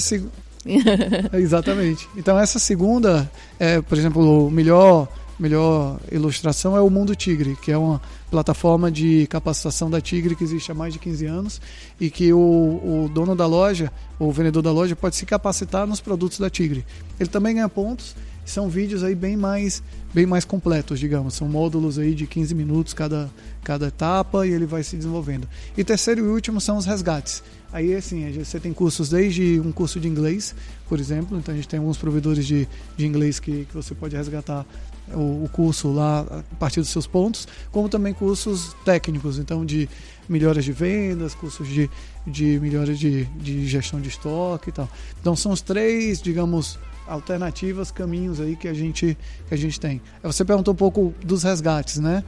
[1.33, 2.07] Exatamente.
[2.15, 5.07] Então essa segunda, é, por exemplo, o melhor
[5.39, 10.43] melhor ilustração é o Mundo Tigre, que é uma plataforma de capacitação da Tigre que
[10.43, 11.59] existe há mais de 15 anos
[11.99, 15.99] e que o, o dono da loja, o vendedor da loja pode se capacitar nos
[15.99, 16.85] produtos da Tigre.
[17.19, 18.15] Ele também ganha pontos.
[18.45, 19.81] São vídeos aí bem mais
[20.13, 21.35] bem mais completos, digamos.
[21.35, 23.29] São módulos aí de 15 minutos cada
[23.63, 25.47] cada etapa e ele vai se desenvolvendo.
[25.77, 27.43] E terceiro e último são os resgates.
[27.73, 30.53] Aí, assim, você tem cursos desde um curso de inglês,
[30.89, 31.37] por exemplo.
[31.37, 34.65] Então, a gente tem alguns provedores de, de inglês que, que você pode resgatar
[35.13, 36.19] o, o curso lá
[36.51, 39.87] a partir dos seus pontos, como também cursos técnicos, então, de
[40.27, 41.89] melhoras de vendas, cursos de,
[42.27, 44.89] de melhoras de, de gestão de estoque e tal.
[45.21, 50.01] Então, são os três, digamos, alternativas, caminhos aí que a gente, que a gente tem.
[50.23, 52.23] Você perguntou um pouco dos resgates, né?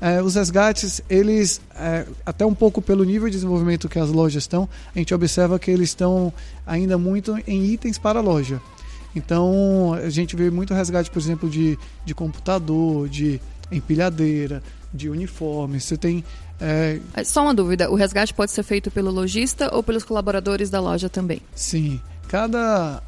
[0.00, 4.42] É, os resgates, eles, é, até um pouco pelo nível de desenvolvimento que as lojas
[4.42, 6.32] estão, a gente observa que eles estão
[6.66, 8.60] ainda muito em itens para a loja.
[9.14, 13.40] Então, a gente vê muito resgate, por exemplo, de, de computador, de
[13.72, 14.62] empilhadeira,
[14.92, 15.80] de uniforme.
[15.80, 16.22] Você tem.
[16.60, 20.68] é, É, Só uma dúvida, o resgate pode ser feito pelo lojista ou pelos colaboradores
[20.68, 21.40] da loja também?
[21.54, 23.02] Sim, cada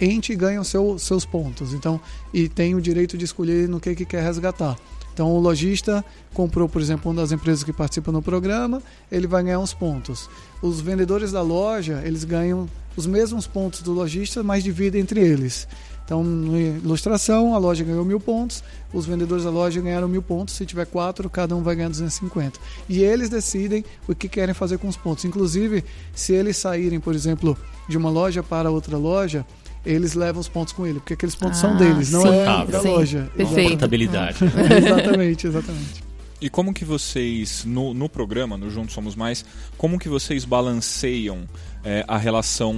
[0.00, 2.00] ente ganha seu, seus pontos, então
[2.32, 4.76] e tem o direito de escolher no que, que quer resgatar.
[5.12, 8.80] Então o lojista comprou, por exemplo, uma das empresas que participa no programa,
[9.10, 10.30] ele vai ganhar uns pontos.
[10.62, 15.66] Os vendedores da loja, eles ganham os mesmos pontos do lojista, mas dividem entre eles.
[16.04, 20.54] Então, na ilustração, a loja ganhou mil pontos, os vendedores da loja ganharam mil pontos.
[20.54, 22.58] Se tiver quatro, cada um vai ganhar 250.
[22.88, 25.26] E eles decidem o que querem fazer com os pontos.
[25.26, 25.84] Inclusive,
[26.14, 27.58] se eles saírem, por exemplo,
[27.88, 29.44] de uma loja para outra loja,
[29.84, 32.66] eles levam os pontos com ele, porque aqueles pontos são Ah, deles, não sim, é
[32.66, 32.88] da sim.
[32.88, 33.30] loja.
[33.36, 33.70] Perfeito.
[33.70, 34.38] Portabilidade.
[34.44, 36.08] exatamente, exatamente.
[36.40, 39.44] E como que vocês, no, no programa, no Juntos Somos Mais,
[39.76, 41.48] como que vocês balanceiam
[41.82, 42.76] é, a relação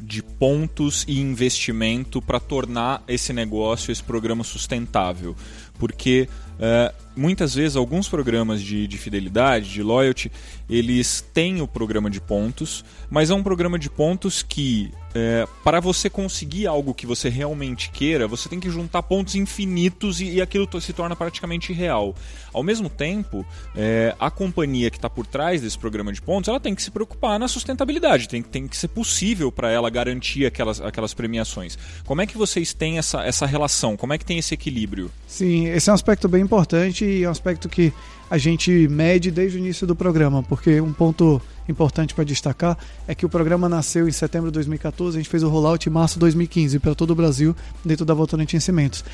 [0.00, 5.36] de pontos e investimento para tornar esse negócio, esse programa sustentável?
[5.78, 10.30] Porque é, muitas vezes alguns programas de, de fidelidade, de loyalty,
[10.70, 15.80] eles têm o programa de pontos, mas é um programa de pontos que, é, para
[15.80, 20.42] você conseguir algo que você realmente queira, você tem que juntar pontos infinitos e, e
[20.42, 22.14] aquilo se torna praticamente real.
[22.52, 26.60] Ao mesmo tempo, é, a companhia que está por trás desse programa de pontos, ela
[26.60, 30.80] tem que se preocupar na sustentabilidade, tem, tem que ser possível para ela garantir aquelas,
[30.80, 31.78] aquelas premiações.
[32.04, 33.96] Como é que vocês têm essa, essa relação?
[33.96, 35.10] Como é que tem esse equilíbrio?
[35.26, 37.92] Sim, esse é um aspecto bem importante é um aspecto que
[38.30, 43.14] a gente mede desde o início do programa, porque um ponto importante para destacar é
[43.14, 46.14] que o programa nasceu em setembro de 2014, a gente fez o rollout em março
[46.14, 49.04] de 2015 para todo o Brasil, dentro da Votorantim Cimentos.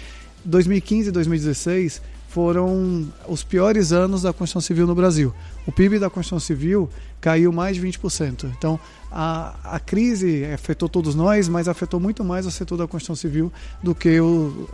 [0.45, 5.33] 2015 e 2016 foram os piores anos da construção civil no Brasil.
[5.67, 8.51] O PIB da construção civil caiu mais de 20%.
[8.59, 8.79] Então,
[9.17, 13.53] a, a crise afetou todos nós, mas afetou muito mais o setor da construção civil
[13.81, 14.69] do que, o,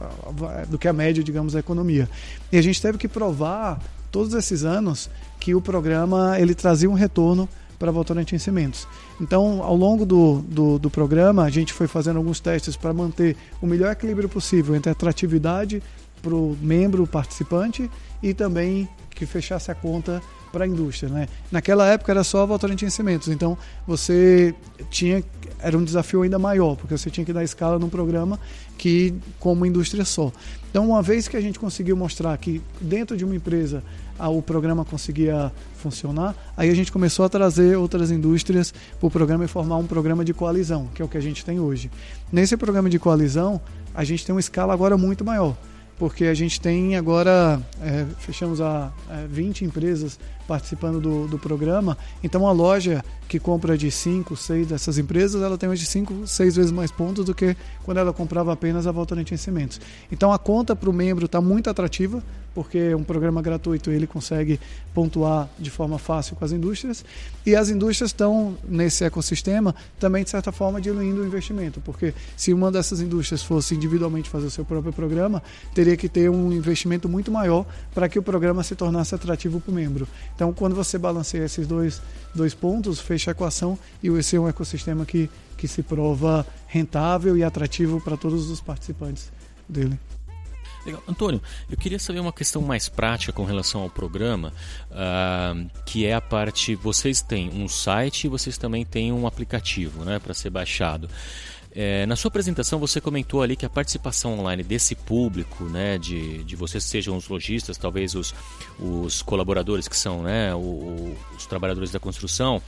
[0.66, 2.08] do que a média, digamos, da economia.
[2.50, 3.78] E a gente teve que provar
[4.10, 7.46] todos esses anos que o programa ele trazia um retorno
[7.78, 8.88] para Votorantim Cimentos.
[9.20, 13.36] Então, ao longo do, do, do programa, a gente foi fazendo alguns testes para manter
[13.60, 15.82] o melhor equilíbrio possível entre atratividade
[16.22, 17.90] para o membro participante
[18.22, 21.10] e também que fechasse a conta para a indústria.
[21.10, 21.28] Né?
[21.50, 24.54] Naquela época era só a Votorantim Cimentos, então você
[24.90, 25.22] tinha
[25.62, 28.40] era um desafio ainda maior, porque você tinha que dar escala num programa
[28.78, 30.32] que como indústria só.
[30.70, 33.82] Então, uma vez que a gente conseguiu mostrar que dentro de uma empresa
[34.18, 39.44] o programa conseguia funcionar, aí a gente começou a trazer outras indústrias para o programa
[39.44, 41.90] e formar um programa de coalizão, que é o que a gente tem hoje.
[42.30, 43.60] Nesse programa de coalizão,
[43.94, 45.56] a gente tem uma escala agora muito maior
[46.00, 50.18] porque a gente tem agora, é, fechamos a, a 20 empresas
[50.50, 55.56] participando do, do programa, então a loja que compra de 5, 6 dessas empresas, ela
[55.56, 59.36] tem hoje 5, 6 vezes mais pontos do que quando ela comprava apenas a Votorantim
[59.36, 59.80] Cimentos.
[60.10, 62.20] Então a conta para o membro está muito atrativa,
[62.52, 64.58] porque é um programa gratuito ele consegue
[64.92, 67.04] pontuar de forma fácil com as indústrias,
[67.46, 72.52] e as indústrias estão nesse ecossistema também, de certa forma, diluindo o investimento, porque se
[72.52, 75.40] uma dessas indústrias fosse individualmente fazer o seu próprio programa,
[75.72, 79.70] teria que ter um investimento muito maior para que o programa se tornasse atrativo para
[79.70, 80.08] o membro.
[80.40, 82.00] Então, quando você balanceia esses dois,
[82.34, 87.36] dois pontos, fecha a equação e esse é um ecossistema que, que se prova rentável
[87.36, 89.30] e atrativo para todos os participantes
[89.68, 90.00] dele.
[90.86, 91.02] Legal.
[91.06, 94.50] Antônio, eu queria saber uma questão mais prática com relação ao programa,
[94.90, 96.74] ah, que é a parte.
[96.74, 101.06] Vocês têm um site e vocês também têm um aplicativo né, para ser baixado.
[101.72, 106.42] É, na sua apresentação você comentou ali que a participação online desse público, né, de,
[106.42, 108.34] de vocês sejam os lojistas, talvez os,
[108.78, 112.60] os colaboradores que são né, o, os trabalhadores da construção,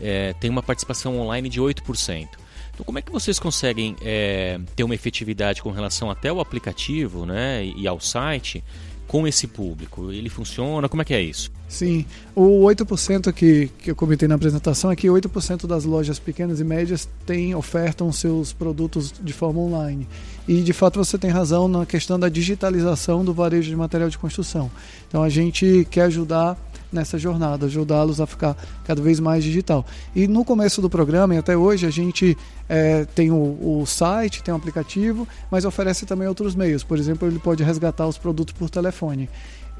[0.00, 2.28] é, tem uma participação online de 8%.
[2.74, 7.24] Então, como é que vocês conseguem é, ter uma efetividade com relação até ao aplicativo
[7.24, 8.64] né, e ao site
[9.06, 10.10] com esse público?
[10.10, 10.88] Ele funciona?
[10.88, 11.50] Como é que é isso?
[11.68, 16.60] Sim, o 8% que, que eu comentei na apresentação é que 8% das lojas pequenas
[16.60, 20.06] e médias têm, ofertam seus produtos de forma online.
[20.46, 24.18] E de fato você tem razão na questão da digitalização do varejo de material de
[24.18, 24.70] construção.
[25.08, 26.56] Então a gente quer ajudar
[26.94, 29.84] nessa jornada, ajudá-los a ficar cada vez mais digital.
[30.14, 32.36] E no começo do programa e até hoje a gente
[32.68, 36.82] é, tem o, o, site, tem o aplicativo, mas oferece também outros meios.
[36.82, 39.28] Por exemplo, ele pode resgatar os produtos por telefone.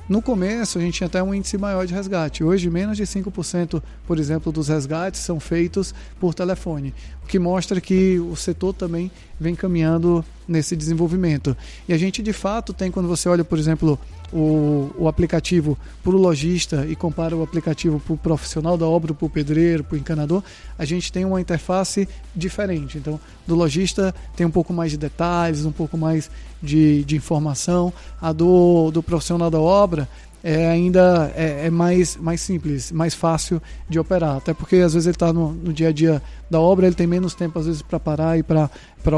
[0.06, 2.44] No começo, a gente tinha até um índice maior de resgate.
[2.44, 6.92] Hoje, menos de 5%, por exemplo, dos resgates são feitos por telefone,
[7.22, 9.10] o que mostra que o setor também
[9.40, 11.56] vem caminhando nesse desenvolvimento.
[11.88, 13.98] E a gente, de fato, tem, quando você olha, por exemplo,
[14.34, 19.14] o, o aplicativo para o lojista e compara o aplicativo para o profissional da obra,
[19.14, 20.42] para o pedreiro, para o encanador,
[20.76, 22.98] a gente tem uma interface diferente.
[22.98, 26.28] Então, do lojista tem um pouco mais de detalhes, um pouco mais
[26.60, 27.92] de, de informação.
[28.20, 30.08] A do, do profissional da obra
[30.42, 34.36] é ainda é, é, mais, mais simples, mais fácil de operar.
[34.36, 36.20] Até porque às vezes ele está no, no, dia a dia
[36.50, 38.68] da obra, ele tem menos tempo às vezes para parar e para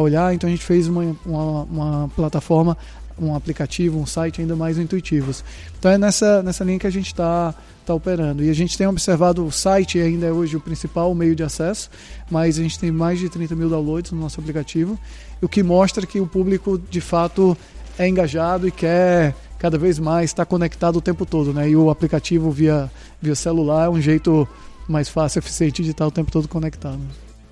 [0.01, 0.35] olhar.
[0.35, 2.77] Então a gente fez uma, uma, uma plataforma
[3.19, 5.45] um aplicativo, um site ainda mais intuitivos.
[5.79, 7.55] Então é nessa, nessa linha que a gente está
[7.85, 8.43] tá operando.
[8.43, 11.89] E a gente tem observado o site ainda é hoje o principal meio de acesso,
[12.31, 14.99] mas a gente tem mais de 30 mil downloads no nosso aplicativo,
[15.41, 17.57] o que mostra que o público de fato
[17.99, 21.53] é engajado e quer cada vez mais estar conectado o tempo todo.
[21.53, 21.71] Né?
[21.71, 22.91] E o aplicativo via,
[23.23, 24.47] via celular é um jeito
[24.89, 27.01] mais fácil, eficiente de estar o tempo todo conectado.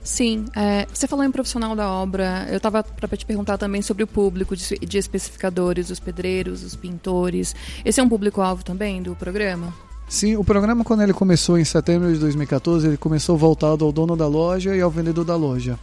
[0.05, 2.47] Sim, é, você falou em profissional da obra.
[2.51, 6.77] Eu estava para te perguntar também sobre o público de, de especificadores, os pedreiros, os
[6.77, 7.57] pintores.
[7.83, 9.75] Esse é um público-alvo também do programa?
[10.07, 14.15] Sim, o programa, quando ele começou em setembro de 2014, ele começou voltado ao dono
[14.15, 15.79] da loja e ao vendedor da loja.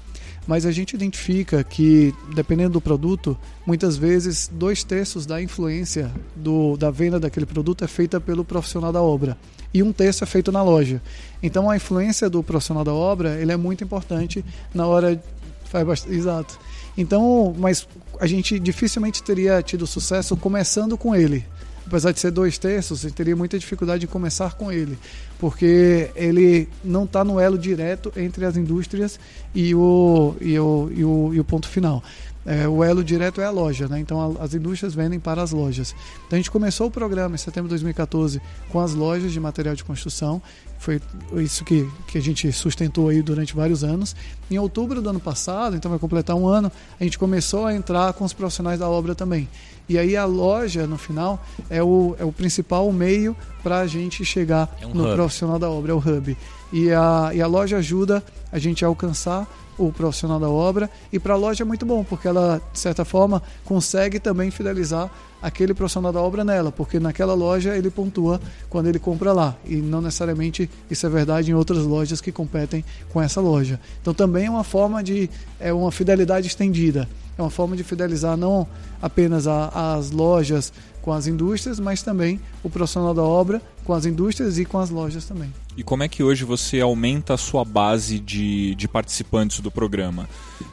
[0.46, 6.78] Mas a gente identifica que, dependendo do produto, muitas vezes dois terços da influência do,
[6.78, 9.36] da venda daquele produto é feita pelo profissional da obra
[9.74, 11.02] e um terço é feito na loja.
[11.42, 14.44] Então a influência do profissional da obra ele é muito importante
[14.74, 15.22] na hora
[15.66, 16.60] faz exato.
[16.98, 17.88] Então, mas
[18.20, 21.46] a gente dificilmente teria tido sucesso começando com ele.
[21.88, 24.98] Apesar de ser dois terços, teria muita dificuldade de começar com ele,
[25.40, 29.20] porque ele não está no elo direto entre as indústrias
[29.54, 32.02] e o, e o, e o, e o ponto final.
[32.46, 34.00] É, o elo direto é a loja, né?
[34.00, 35.94] então a, as indústrias vendem para as lojas.
[36.26, 39.76] Então a gente começou o programa em setembro de 2014 com as lojas de material
[39.76, 40.42] de construção,
[40.82, 41.00] foi
[41.34, 44.16] isso que, que a gente sustentou aí durante vários anos.
[44.50, 48.12] Em outubro do ano passado, então vai completar um ano, a gente começou a entrar
[48.14, 49.48] com os profissionais da obra também.
[49.88, 54.26] E aí a loja, no final, é o, é o principal meio para a gente
[54.26, 55.14] chegar é um no hub.
[55.14, 56.36] profissional da obra, é o hub.
[56.74, 59.48] E a, e a loja ajuda a gente a alcançar
[59.88, 60.90] o profissional da obra.
[61.12, 65.10] E para a loja é muito bom porque ela de certa forma consegue também fidelizar
[65.42, 69.56] aquele profissional da obra nela porque naquela loja ele pontua quando ele compra lá.
[69.66, 73.80] E não necessariamente isso é verdade em outras lojas que competem com essa loja.
[74.02, 75.30] Então também é uma forma de
[75.60, 77.08] é uma fidelidade estendida.
[77.38, 78.68] É uma forma de fidelizar não
[79.02, 80.72] apenas a, as lojas
[81.02, 84.90] com as indústrias, mas também o profissional da obra com as indústrias e com as
[84.90, 85.52] lojas também.
[85.78, 90.28] E como é que hoje você aumenta a sua base de, de participantes do programa?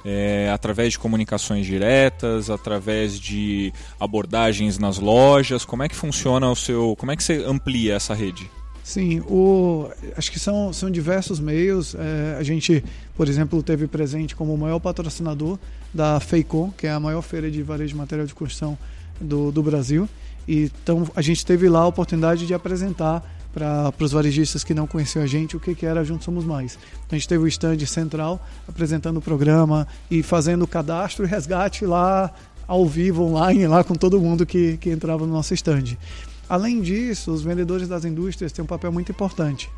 [0.05, 5.65] É, através de comunicações diretas, através de abordagens nas lojas?
[5.65, 6.97] Como é que funciona o seu.
[6.97, 8.51] Como é que você amplia essa rede?
[8.83, 11.95] Sim, o, acho que são, são diversos meios.
[11.95, 12.83] É, a gente,
[13.15, 15.59] por exemplo, teve presente como o maior patrocinador
[15.93, 18.79] da FEICOM, que é a maior feira de varejo de material de construção
[19.21, 20.09] do, do Brasil.
[20.49, 23.23] Então a gente teve lá a oportunidade de apresentar
[23.59, 26.79] para os varejistas que não conheciam a gente o que, que era Juntos Somos Mais.
[27.07, 31.29] Então, a gente teve o stand central apresentando o programa e fazendo o cadastro e
[31.29, 32.33] resgate lá
[32.67, 35.97] ao vivo, online, lá com todo mundo que, que entrava no nosso stand.
[36.49, 39.69] Além disso, os vendedores das indústrias têm um papel muito importante,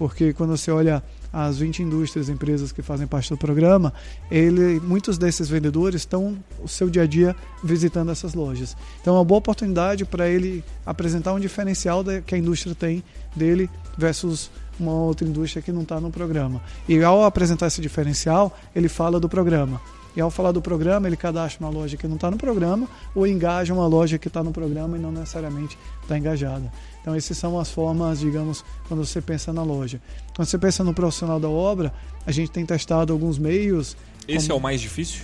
[0.00, 3.92] porque quando você olha as 20 indústrias, empresas que fazem parte do programa,
[4.30, 8.74] ele, muitos desses vendedores estão o seu dia a dia visitando essas lojas.
[9.02, 13.04] Então é uma boa oportunidade para ele apresentar um diferencial que a indústria tem
[13.36, 16.62] dele versus uma outra indústria que não está no programa.
[16.88, 19.82] E ao apresentar esse diferencial, ele fala do programa.
[20.16, 23.26] E ao falar do programa, ele cadastra uma loja que não está no programa ou
[23.26, 26.72] engaja uma loja que está no programa e não necessariamente está engajada.
[27.00, 30.00] Então, essas são as formas, digamos, quando você pensa na loja.
[30.36, 31.92] Quando você pensa no profissional da obra,
[32.26, 33.96] a gente tem testado alguns meios
[34.28, 35.22] Esse como- é o mais difícil?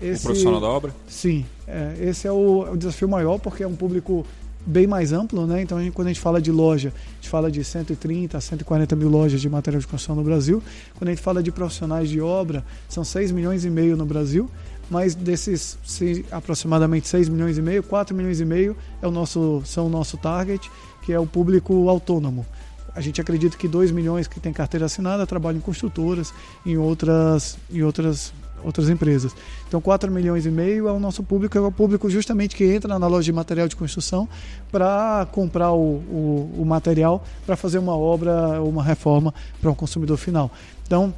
[0.00, 0.94] esse- O profissional da obra?
[1.08, 4.24] Sim, é, esse é o, é o desafio maior porque é um público
[4.64, 5.62] bem mais amplo, né?
[5.62, 8.40] Então, a gente- quando a gente fala de loja, a gente fala de 130 a
[8.40, 10.62] 140 mil lojas de material de construção no Brasil.
[10.96, 14.50] Quando a gente fala de profissionais de obra, são 6 milhões e meio no Brasil,
[14.90, 19.62] mas desses seis- aproximadamente 6 milhões e meio, 4 milhões e meio é o nosso,
[19.64, 20.70] são o nosso target,
[21.10, 22.46] que é o público autônomo.
[22.94, 26.32] A gente acredita que 2 milhões que tem carteira assinada trabalham em construtoras,
[26.64, 28.32] em outras, em outras,
[28.62, 29.34] outras empresas.
[29.66, 32.96] Então, 4 milhões e meio é o nosso público, é o público justamente que entra
[32.96, 34.28] na loja de material de construção
[34.70, 40.16] para comprar o, o, o material para fazer uma obra uma reforma para um consumidor
[40.16, 40.48] final.
[40.86, 41.12] Então,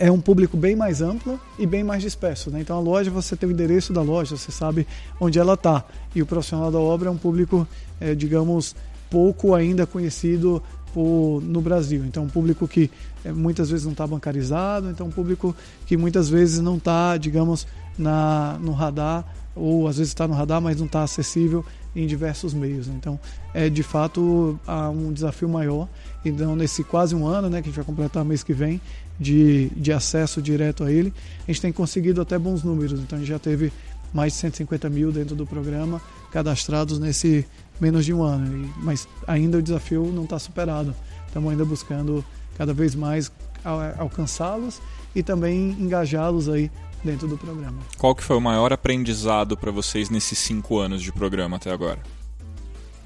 [0.00, 2.50] é um público bem mais amplo e bem mais disperso.
[2.50, 2.62] Né?
[2.62, 4.86] Então, a loja, você tem o endereço da loja, você sabe
[5.20, 5.84] onde ela está.
[6.14, 7.68] E o profissional da obra é um público,
[8.00, 8.74] eh, digamos,
[9.10, 10.62] pouco ainda conhecido
[10.94, 12.04] por, no Brasil.
[12.04, 12.90] Então, um público que
[13.24, 15.54] eh, muitas vezes não está bancarizado, então um público
[15.86, 17.66] que muitas vezes não está, digamos,
[17.98, 22.54] na, no radar, ou às vezes está no radar, mas não está acessível em diversos
[22.54, 22.88] meios.
[22.88, 23.18] Então,
[23.52, 24.58] é de fato
[24.94, 25.88] um desafio maior.
[26.24, 28.80] Então, nesse quase um ano, né, que a gente vai completar mês que vem,
[29.18, 31.12] de, de acesso direto a ele,
[31.46, 33.00] a gente tem conseguido até bons números.
[33.00, 33.72] Então, a gente já teve
[34.12, 36.00] mais de 150 mil dentro do programa
[36.30, 37.44] cadastrados nesse
[37.80, 38.72] menos de um ano.
[38.78, 40.94] Mas ainda o desafio não está superado.
[41.26, 42.24] Estamos ainda buscando
[42.56, 43.30] cada vez mais
[43.64, 44.80] al- alcançá-los
[45.14, 46.70] e também engajá-los aí
[47.02, 47.78] dentro do programa.
[47.98, 51.98] Qual que foi o maior aprendizado para vocês nesses cinco anos de programa até agora?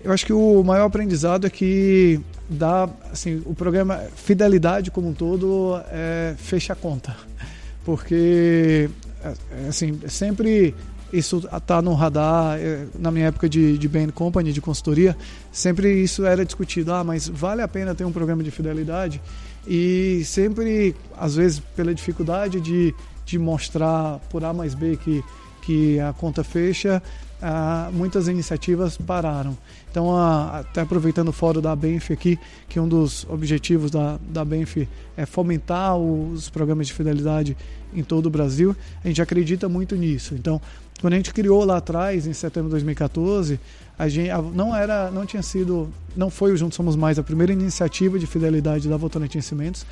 [0.03, 2.21] Eu acho que o maior aprendizado é que
[2.51, 7.17] dá, assim, o programa Fidelidade como um todo é, fecha a conta.
[7.87, 8.91] Porque,
[9.23, 10.75] é, assim, sempre
[11.13, 15.17] isso está no radar, é, na minha época de, de Bain Company, de consultoria,
[15.53, 19.21] sempre isso era discutido, ah, mas vale a pena ter um programa de fidelidade?
[19.67, 22.95] E sempre, às vezes, pela dificuldade de,
[23.25, 25.25] de mostrar por A mais B que,
[25.63, 27.03] que a conta fecha,
[27.47, 29.57] ah, muitas iniciativas pararam.
[29.91, 32.39] Então, ah, até aproveitando o fórum da Benf aqui,
[32.69, 37.57] que um dos objetivos da, da Benf é fomentar os programas de fidelidade
[37.95, 38.75] em todo o Brasil,
[39.05, 40.35] a gente acredita muito nisso.
[40.35, 40.61] Então,
[41.05, 43.61] quando a gente criou lá atrás, em setembro de 2014,
[43.99, 47.23] a gente a- não era, não tinha sido, não foi o Juntos Somos Mais a
[47.23, 49.85] primeira iniciativa de fidelidade da Votorantim Cimentos.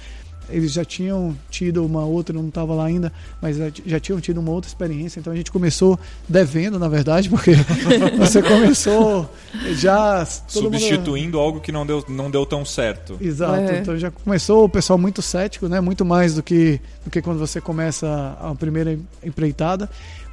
[0.49, 4.39] Eles já tinham tido uma outra, não estava lá ainda, mas já, já tinham tido
[4.41, 5.21] uma outra experiência.
[5.21, 5.99] Então a gente começou
[6.29, 7.53] devendo, na verdade, porque
[8.19, 9.31] você começou
[9.75, 13.17] já todo mundo- Substituindo algo que não deu, não deu tão certo.
[13.21, 13.55] Exato.
[13.71, 13.79] É.
[13.79, 15.81] Então já começou o pessoal muito cético, né?
[15.81, 19.89] Muito mais do que, do que quando você começa a primeira empreitada.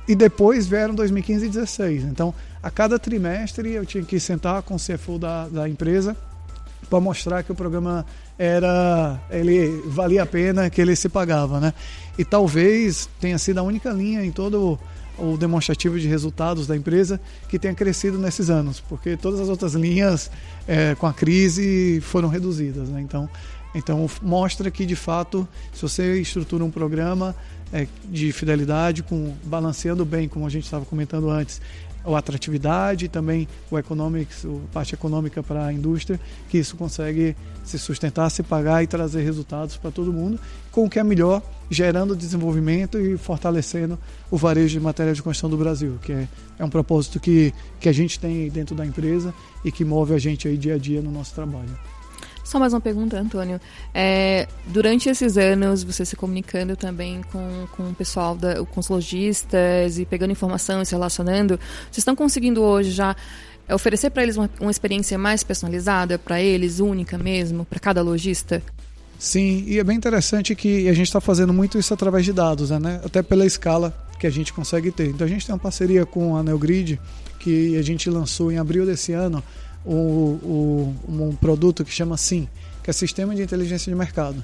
[0.10, 2.04] E depois vieram 2015 e 2016.
[2.06, 2.34] Então,
[2.64, 6.18] a cada trimestre eu tinha que sentar com o CFO da, da empresa
[6.90, 8.04] para mostrar que o programa
[8.36, 11.76] era ele valia a pena, que ele se pagava, né?
[12.18, 14.80] E talvez tenha sido a única linha em todo
[15.16, 19.76] o, demonstrativo de resultados da empresa que tenha crescido nesses anos, porque todas as outras
[19.76, 20.32] linhas
[20.68, 23.00] é, com a crise foram reduzidas, né?
[23.00, 23.30] Então,
[23.76, 27.36] então mostra que de fato, se você estrutura um programa
[27.72, 31.62] é, de fidelidade, com balanceando bem, como a gente estava comentando antes,
[32.04, 37.36] a atratividade e também o economics, a parte econômica para a indústria, que isso consegue
[37.64, 40.40] se sustentar, se pagar e trazer resultados para todo mundo,
[40.72, 44.00] com o que é melhor, gerando desenvolvimento e fortalecendo
[44.32, 47.90] o varejo de matéria de construção do Brasil, que é, é um propósito que, que
[47.90, 51.02] a gente tem dentro da empresa e que move a gente aí dia a dia
[51.02, 51.78] no nosso trabalho.
[52.50, 53.62] Só mais uma pergunta, Antônio.
[53.94, 58.90] É, durante esses anos, você se comunicando também com, com o pessoal, da, com os
[58.90, 63.16] lojistas e pegando informação e se relacionando, vocês estão conseguindo hoje já
[63.72, 68.64] oferecer para eles uma, uma experiência mais personalizada para eles, única mesmo, para cada lojista?
[69.20, 72.72] Sim, e é bem interessante que a gente está fazendo muito isso através de dados,
[72.72, 73.00] né?
[73.06, 75.10] até pela escala que a gente consegue ter.
[75.10, 77.00] Então a gente tem uma parceria com a Neogrid,
[77.40, 79.44] que a gente lançou em abril desse ano
[79.86, 82.48] um produto que chama SIM,
[82.84, 84.44] que é Sistema de Inteligência de Mercado.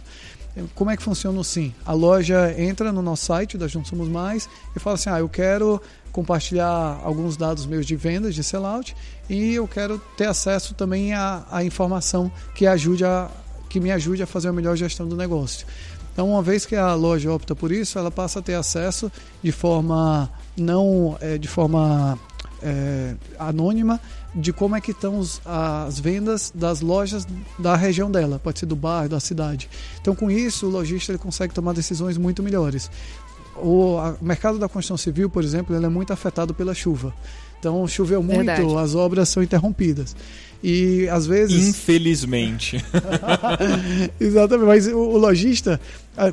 [0.74, 1.74] Como é que funciona o SIM?
[1.86, 5.28] A loja entra no nosso site da Juntos Somos Mais e fala assim: ah, eu
[5.28, 5.82] quero
[6.14, 8.96] compartilhar alguns dados meus de vendas, de sellout,
[9.30, 13.30] e eu quero ter acesso também à, à informação que ajude a,
[13.70, 15.68] que me ajude a fazer a melhor gestão do negócio.
[16.14, 19.12] Então, uma vez que a loja opta por isso, ela passa a ter acesso
[19.44, 22.18] de forma não é, de forma
[22.64, 24.00] é, anônima
[24.36, 27.26] de como é que estão os, as vendas das lojas
[27.58, 29.70] da região dela, pode ser do bairro, da cidade.
[30.02, 32.92] Então, com isso, o lojista ele consegue tomar decisões muito melhores.
[33.56, 37.14] O, a, o mercado da construção civil, por exemplo, ele é muito afetado pela chuva.
[37.58, 38.78] Então, choveu muito, Verdade.
[38.78, 40.16] as obras são interrompidas.
[40.62, 41.68] E às vezes.
[41.70, 42.84] Infelizmente.
[44.20, 45.80] Exatamente, mas o, o lojista,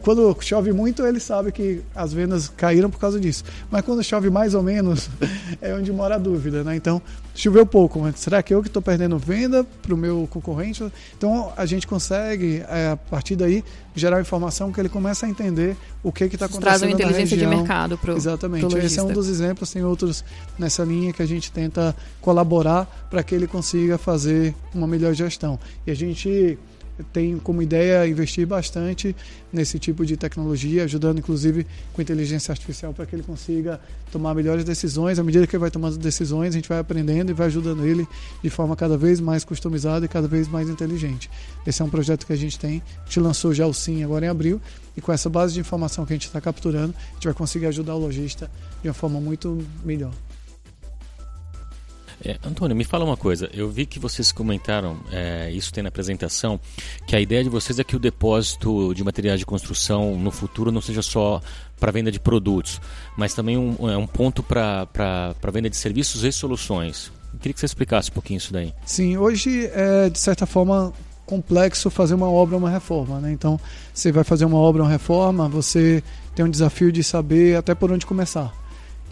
[0.02, 3.44] quando chove muito, ele sabe que as vendas caíram por causa disso.
[3.70, 5.10] Mas quando chove mais ou menos,
[5.60, 6.76] é onde mora a dúvida, né?
[6.76, 7.02] Então,
[7.34, 10.84] choveu pouco, mas será que eu que estou perdendo venda para o meu concorrente?
[11.16, 13.64] Então, a gente consegue, é, a partir daí,
[13.94, 17.36] gerar informação que ele começa a entender o que está Isso traz acontecendo uma inteligência
[17.36, 18.66] de mercado pro, Exatamente.
[18.66, 20.24] pro Esse é um dos exemplos, tem outros
[20.58, 25.58] nessa linha que a gente tenta colaborar para que ele consiga fazer uma melhor gestão.
[25.86, 26.58] E a gente
[27.12, 29.14] tem como ideia investir bastante
[29.52, 33.80] nesse tipo de tecnologia, ajudando inclusive com inteligência artificial para que ele consiga
[34.10, 35.18] tomar melhores decisões.
[35.18, 38.06] À medida que ele vai tomando decisões, a gente vai aprendendo e vai ajudando ele
[38.42, 41.30] de forma cada vez mais customizada e cada vez mais inteligente.
[41.66, 42.82] Esse é um projeto que a gente tem.
[43.02, 44.60] A gente lançou já o Sim agora em abril
[44.96, 47.66] e com essa base de informação que a gente está capturando, a gente vai conseguir
[47.66, 48.50] ajudar o lojista
[48.82, 50.12] de uma forma muito melhor.
[52.24, 53.50] É, Antônio, me fala uma coisa.
[53.52, 56.58] Eu vi que vocês comentaram, é, isso tem na apresentação,
[57.06, 60.70] que a ideia de vocês é que o depósito de materiais de construção no futuro
[60.70, 61.40] não seja só
[61.80, 62.80] para venda de produtos,
[63.16, 67.10] mas também um, é um ponto para venda de serviços e soluções.
[67.32, 68.72] Eu queria que você explicasse um pouquinho isso daí.
[68.86, 70.92] Sim, hoje é de certa forma
[71.26, 73.32] complexo fazer uma obra uma reforma, né?
[73.32, 73.58] Então,
[73.92, 76.02] você vai fazer uma obra uma reforma, você
[76.34, 78.52] tem um desafio de saber até por onde começar.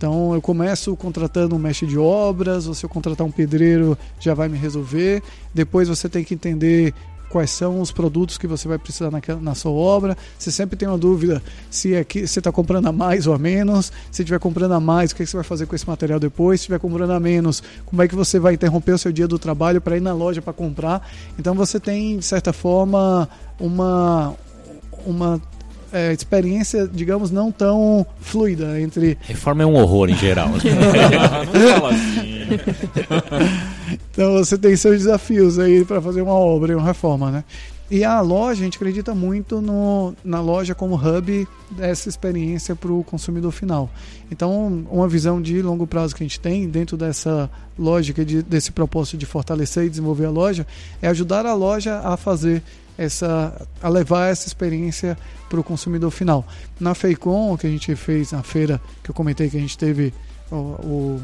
[0.01, 4.33] Então, eu começo contratando um mestre de obras, ou se eu contratar um pedreiro, já
[4.33, 5.23] vai me resolver.
[5.53, 6.95] Depois você tem que entender
[7.29, 10.17] quais são os produtos que você vai precisar naquela, na sua obra.
[10.39, 13.39] Você sempre tem uma dúvida se é que você está comprando a mais ou a
[13.39, 13.93] menos.
[14.11, 16.61] Se estiver comprando a mais, o que você vai fazer com esse material depois?
[16.61, 19.39] Se estiver comprando a menos, como é que você vai interromper o seu dia do
[19.39, 21.07] trabalho para ir na loja para comprar?
[21.39, 23.29] Então você tem, de certa forma,
[23.61, 24.35] uma,
[25.05, 25.43] uma
[25.93, 30.49] é, experiência, digamos, não tão fluida entre Reforma é um horror em geral.
[30.51, 30.61] não
[31.75, 32.31] fala assim.
[34.11, 37.45] Então você tem seus desafios aí para fazer uma obra e uma reforma, né?
[37.91, 42.93] E a loja, a gente acredita muito no, na loja como hub dessa experiência para
[42.93, 43.91] o consumidor final.
[44.31, 48.71] Então, uma visão de longo prazo que a gente tem dentro dessa lógica, de, desse
[48.71, 50.65] propósito de fortalecer e desenvolver a loja,
[51.03, 52.63] é ajudar a loja a fazer
[53.01, 55.17] essa, a levar essa experiência
[55.49, 56.47] para o consumidor final.
[56.79, 60.13] Na Feicom, que a gente fez na feira, que eu comentei que a gente teve
[60.51, 61.23] o, o,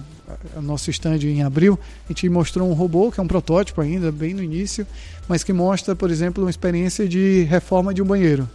[0.56, 4.10] o nosso stand em abril, a gente mostrou um robô, que é um protótipo ainda,
[4.10, 4.86] bem no início,
[5.28, 8.48] mas que mostra, por exemplo, uma experiência de reforma de um banheiro.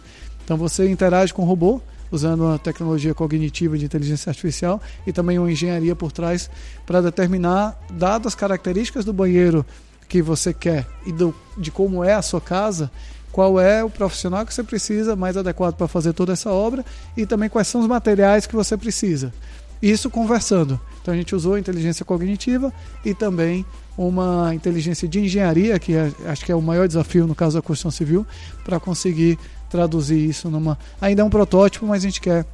[0.44, 5.38] Então você interage com o robô, usando uma tecnologia cognitiva de inteligência artificial e também
[5.38, 6.50] uma engenharia por trás
[6.84, 9.64] para determinar, dadas as características do banheiro
[10.12, 12.90] que você quer e do, de como é a sua casa,
[13.32, 16.84] qual é o profissional que você precisa mais adequado para fazer toda essa obra
[17.16, 19.32] e também quais são os materiais que você precisa.
[19.80, 20.78] Isso conversando.
[21.00, 22.70] Então a gente usou inteligência cognitiva
[23.02, 23.64] e também
[23.96, 27.62] uma inteligência de engenharia, que é, acho que é o maior desafio no caso da
[27.62, 28.26] construção civil,
[28.62, 29.38] para conseguir
[29.70, 30.78] traduzir isso numa.
[31.00, 32.44] Ainda é um protótipo, mas a gente quer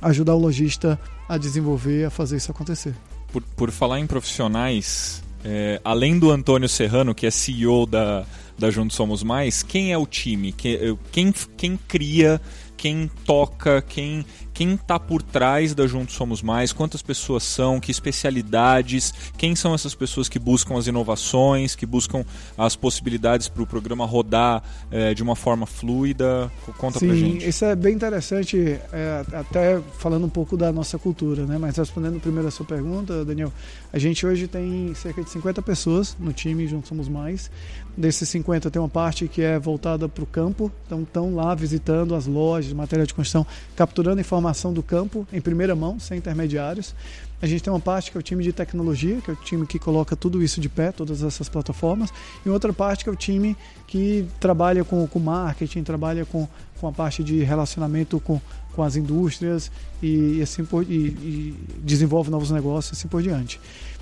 [0.00, 2.94] ajudar o lojista a desenvolver, a fazer isso acontecer.
[3.30, 8.26] Por, por falar em profissionais, é, além do Antônio Serrano, que é CEO da,
[8.58, 10.50] da Juntos Somos Mais, quem é o time?
[10.50, 12.40] Quem, quem, quem cria,
[12.76, 14.26] quem toca, quem
[14.56, 19.74] quem está por trás da Juntos Somos Mais, quantas pessoas são, que especialidades, quem são
[19.74, 22.24] essas pessoas que buscam as inovações, que buscam
[22.56, 26.50] as possibilidades para o programa rodar é, de uma forma fluida.
[26.78, 27.46] Conta Sim, pra gente.
[27.46, 31.58] Isso é bem interessante, é, até falando um pouco da nossa cultura, né?
[31.58, 33.52] Mas respondendo primeiro a sua pergunta, Daniel,
[33.92, 37.50] a gente hoje tem cerca de 50 pessoas no time, Juntos Somos Mais.
[37.96, 42.14] Desses 50 tem uma parte que é voltada para o campo, então estão lá visitando
[42.14, 46.94] as lojas, material de construção, capturando informação do campo em primeira mão, sem intermediários.
[47.40, 49.66] A gente tem uma parte que é o time de tecnologia, que é o time
[49.66, 52.12] que coloca tudo isso de pé, todas essas plataformas,
[52.44, 56.46] e outra parte que é o time que trabalha com, com marketing, trabalha com,
[56.78, 58.38] com a parte de relacionamento com,
[58.74, 59.70] com as indústrias
[60.02, 63.58] e, e assim por, e, e desenvolve novos negócios assim por diante.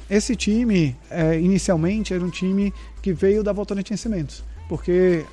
[0.08, 5.24] Esse time, é, inicialmente, era um time que veio da Votorantim Cimentos, porque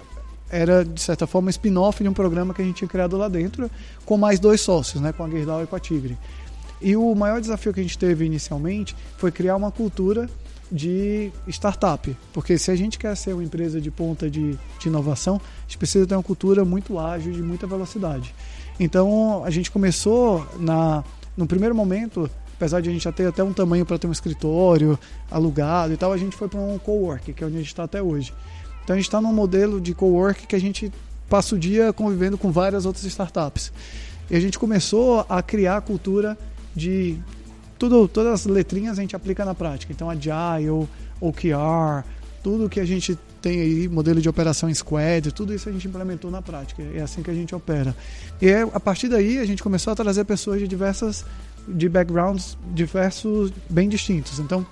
[0.49, 3.27] era, de certa forma, um spin-off de um programa que a gente tinha criado lá
[3.27, 3.69] dentro,
[4.05, 6.17] com mais dois sócios, né, com a Gerdau e com a Tigre.
[6.81, 10.29] E o maior desafio que a gente teve inicialmente foi criar uma cultura
[10.71, 15.35] de startup, porque se a gente quer ser uma empresa de ponta de, de inovação,
[15.35, 18.33] a gente precisa ter uma cultura muito ágil, de muita velocidade.
[18.79, 21.03] Então, a gente começou, na,
[21.35, 22.29] no primeiro momento,
[22.61, 24.97] apesar de a gente já ter até um tamanho para ter um escritório
[25.31, 27.85] alugado e tal, a gente foi para um cowork, que é onde a gente está
[27.85, 28.31] até hoje.
[28.83, 30.91] Então a gente está num modelo de cowork que a gente
[31.27, 33.73] passa o dia convivendo com várias outras startups.
[34.29, 36.37] E a gente começou a criar a cultura
[36.75, 37.17] de
[37.79, 39.91] tudo, todas as letrinhas a gente aplica na prática.
[39.91, 40.87] Então, Agile,
[41.19, 42.05] OKR,
[42.43, 46.29] tudo que a gente tem aí, modelo de operação Squad, tudo isso a gente implementou
[46.29, 46.83] na prática.
[46.93, 47.95] É assim que a gente opera.
[48.39, 51.25] E é, a partir daí a gente começou a trazer pessoas de diversas,
[51.67, 54.39] de backgrounds diversos, bem distintos.
[54.39, 54.65] Então,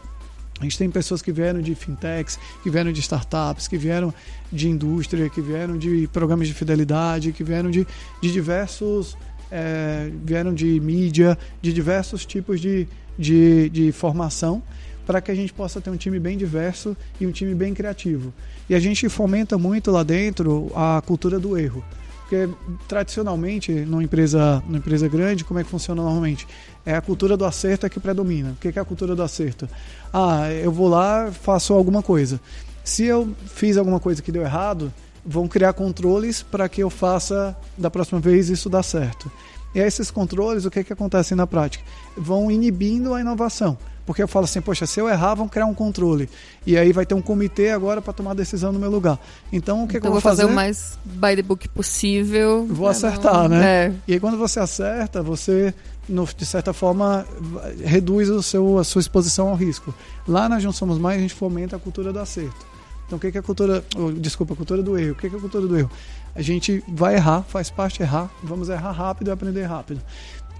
[0.59, 4.13] a gente tem pessoas que vieram de fintechs, que vieram de startups, que vieram
[4.51, 7.87] de indústria, que vieram de programas de fidelidade, que vieram de,
[8.21, 9.17] de diversos.
[9.51, 12.87] É, vieram de mídia, de diversos tipos de,
[13.17, 14.61] de, de formação,
[15.07, 18.31] para que a gente possa ter um time bem diverso e um time bem criativo.
[18.69, 21.83] E a gente fomenta muito lá dentro a cultura do erro.
[22.29, 22.47] Porque
[22.87, 26.47] tradicionalmente, numa empresa, numa empresa grande, como é que funciona normalmente?
[26.85, 28.51] É a cultura do acerto é que predomina.
[28.51, 29.67] O que é a cultura do acerto?
[30.13, 32.39] Ah, eu vou lá, faço alguma coisa.
[32.83, 34.93] Se eu fiz alguma coisa que deu errado,
[35.25, 39.31] vão criar controles para que eu faça da próxima vez isso dar certo.
[39.73, 41.83] E esses controles, o que, que acontece na prática?
[42.15, 43.75] Vão inibindo a inovação.
[44.09, 46.27] Porque eu falo assim, poxa, se eu errar, vão criar um controle.
[46.65, 49.19] E aí vai ter um comitê agora para tomar decisão no meu lugar.
[49.53, 50.41] Então, o que, então, que eu vou fazer?
[50.41, 50.51] fazer?
[50.51, 52.65] o mais by the book possível.
[52.65, 53.49] Vou acertar, não...
[53.49, 53.85] né?
[53.85, 53.93] É.
[54.07, 55.75] E aí, quando você acerta, você,
[56.09, 57.23] no, de certa forma,
[57.85, 59.93] reduz o seu, a sua exposição ao risco.
[60.27, 62.65] Lá na Juntos Somos Mais, a gente fomenta a cultura do acerto.
[63.05, 63.85] Então, o que é a cultura.
[63.95, 65.11] Oh, desculpa, a cultura do erro.
[65.11, 65.91] O que é a cultura do erro?
[66.33, 70.01] A gente vai errar, faz parte errar, vamos errar rápido e aprender rápido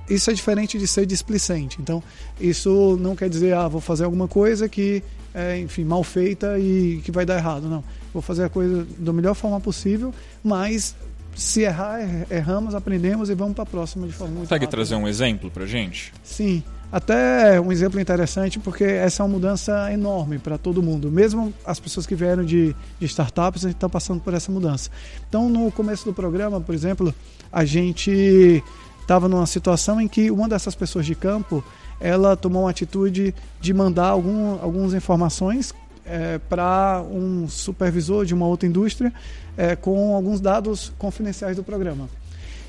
[0.10, 1.78] isso é diferente de ser displicente.
[1.82, 2.04] Então,
[2.40, 5.04] isso não quer dizer, ah, vou fazer alguma coisa que
[5.34, 7.68] é, enfim, mal feita e que vai dar errado.
[7.68, 7.84] Não.
[8.14, 10.96] Vou fazer a coisa da melhor forma possível, mas
[11.36, 14.72] se errar, er, erramos, aprendemos e vamos para a próxima de forma muito Consegue rápida.
[14.78, 16.12] trazer um exemplo pra gente?
[16.24, 16.64] Sim.
[16.92, 21.12] Até um exemplo interessante, porque essa é uma mudança enorme para todo mundo.
[21.12, 24.90] Mesmo as pessoas que vieram de, de startups, a gente está passando por essa mudança.
[25.28, 27.14] Então, no começo do programa, por exemplo,
[27.52, 28.64] a gente
[29.10, 31.64] estava numa situação em que uma dessas pessoas de campo
[32.00, 35.74] ela tomou uma atitude de mandar algum, algumas informações
[36.06, 39.12] é, para um supervisor de uma outra indústria
[39.58, 42.08] é, com alguns dados confidenciais do programa.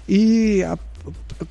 [0.08, 0.78] E a,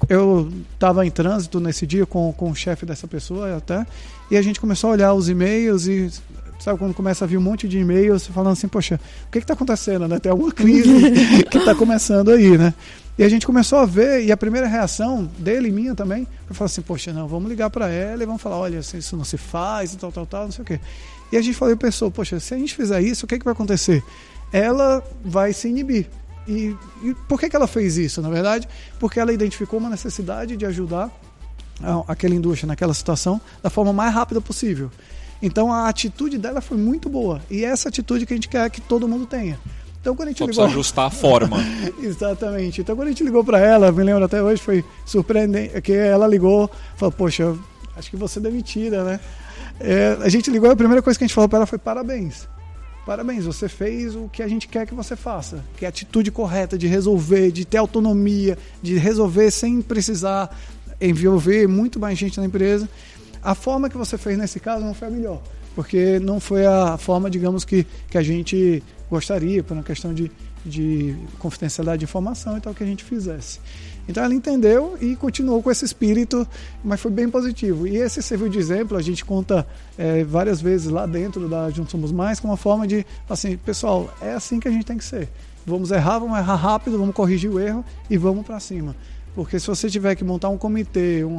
[0.10, 3.86] eu estava em trânsito nesse dia com, com o chefe dessa pessoa até,
[4.32, 6.12] e a gente começou a olhar os e-mails e
[6.60, 9.54] sabe quando começa a vir um monte de e-mails falando assim, poxa, o que está
[9.54, 10.20] acontecendo, né?
[10.20, 10.90] Tem alguma crise
[11.50, 12.74] que está começando aí, né?
[13.18, 16.56] E a gente começou a ver, e a primeira reação dele e minha também, foi
[16.56, 19.38] falar assim, poxa, não, vamos ligar para ela e vamos falar, olha, isso não se
[19.38, 20.80] faz e tal, tal, tal, não sei o quê.
[21.32, 23.46] E a gente falou, pensou, poxa, se a gente fizer isso, o que, é que
[23.46, 24.04] vai acontecer?
[24.52, 26.08] Ela vai se inibir.
[26.48, 28.68] E, e por que, que ela fez isso, na verdade?
[29.00, 31.12] Porque ela identificou uma necessidade de ajudar
[32.08, 34.90] aquela indústria naquela situação da forma mais rápida possível.
[35.42, 37.42] Então a atitude dela foi muito boa.
[37.50, 39.60] E essa atitude que a gente quer que todo mundo tenha.
[40.02, 40.66] Então quando a gente Só ligou...
[40.66, 41.58] ajustar a forma.
[42.02, 42.82] Exatamente.
[42.82, 46.28] Então quando a gente ligou para ela, me lembro até hoje, foi surpreendente, que ela
[46.28, 47.56] ligou, falou, poxa,
[47.96, 49.20] acho que você é demitida, né?
[49.80, 51.78] É, a gente ligou e a primeira coisa que a gente falou para ela foi
[51.78, 52.48] parabéns.
[53.06, 56.30] Parabéns, você fez o que a gente quer que você faça, que é a atitude
[56.32, 60.56] correta de resolver, de ter autonomia, de resolver sem precisar
[61.02, 62.88] envolver muito mais gente na empresa.
[63.44, 65.42] A forma que você fez nesse caso não foi a melhor,
[65.76, 70.32] porque não foi a forma, digamos, que, que a gente gostaria, por uma questão de,
[70.66, 73.60] de confidencialidade de informação e tal, que a gente fizesse.
[74.10, 76.48] Então ela entendeu e continuou com esse espírito,
[76.84, 77.88] mas foi bem positivo.
[77.88, 79.68] E esse serviu de exemplo, a gente conta
[79.98, 84.12] é, várias vezes lá dentro da Juntos Somos Mais, como uma forma de, assim, pessoal,
[84.20, 85.30] é assim que a gente tem que ser.
[85.64, 88.96] Vamos errar, vamos errar rápido, vamos corrigir o erro e vamos para cima.
[89.36, 91.38] Porque se você tiver que montar um comitê, um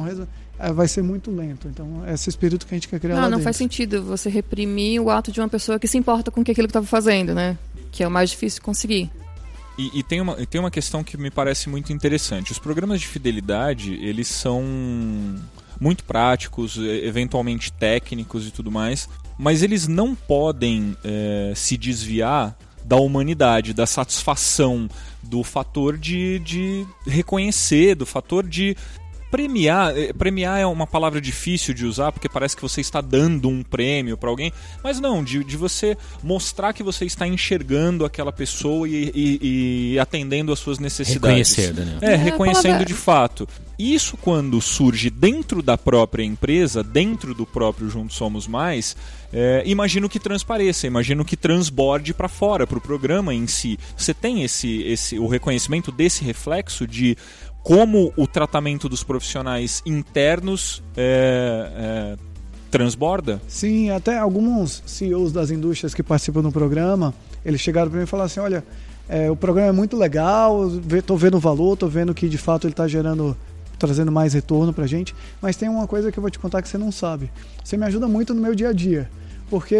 [0.71, 1.67] vai ser muito lento.
[1.67, 3.45] Então, esse espírito que a gente quer criar Não, lá não dentro.
[3.45, 6.61] faz sentido você reprimir o ato de uma pessoa que se importa com aquilo que
[6.61, 7.57] estava fazendo, né?
[7.91, 9.09] Que é o mais difícil de conseguir.
[9.77, 12.51] E, e, tem, uma, e tem uma questão que me parece muito interessante.
[12.51, 14.63] Os programas de fidelidade, eles são
[15.79, 19.09] muito práticos, eventualmente técnicos e tudo mais,
[19.39, 24.87] mas eles não podem é, se desviar da humanidade, da satisfação,
[25.23, 28.75] do fator de, de reconhecer, do fator de
[29.31, 33.47] premiar, eh, premiar é uma palavra difícil de usar porque parece que você está dando
[33.47, 34.51] um prêmio para alguém,
[34.83, 39.99] mas não, de, de você mostrar que você está enxergando aquela pessoa e, e, e
[39.99, 41.55] atendendo às suas necessidades.
[41.55, 41.97] Reconhecer, Daniel.
[42.01, 43.47] É, É, reconhecendo palavra- de fato.
[43.79, 48.95] Isso quando surge dentro da própria empresa, dentro do próprio Juntos Somos Mais,
[49.33, 53.79] é, imagino que transpareça, imagino que transborde para fora, para o programa em si.
[53.97, 57.17] Você tem esse, esse, o reconhecimento desse reflexo de
[57.63, 62.17] como o tratamento dos profissionais internos é, é,
[62.69, 63.41] transborda?
[63.47, 67.13] Sim, até alguns CEOs das indústrias que participam do programa,
[67.45, 68.63] eles chegaram para mim e falaram assim, olha,
[69.07, 72.65] é, o programa é muito legal, estou vendo o valor, estou vendo que de fato
[72.65, 73.35] ele está gerando
[73.77, 75.15] trazendo mais retorno para a gente.
[75.41, 77.31] Mas tem uma coisa que eu vou te contar que você não sabe.
[77.63, 79.09] Você me ajuda muito no meu dia a dia.
[79.51, 79.75] Porque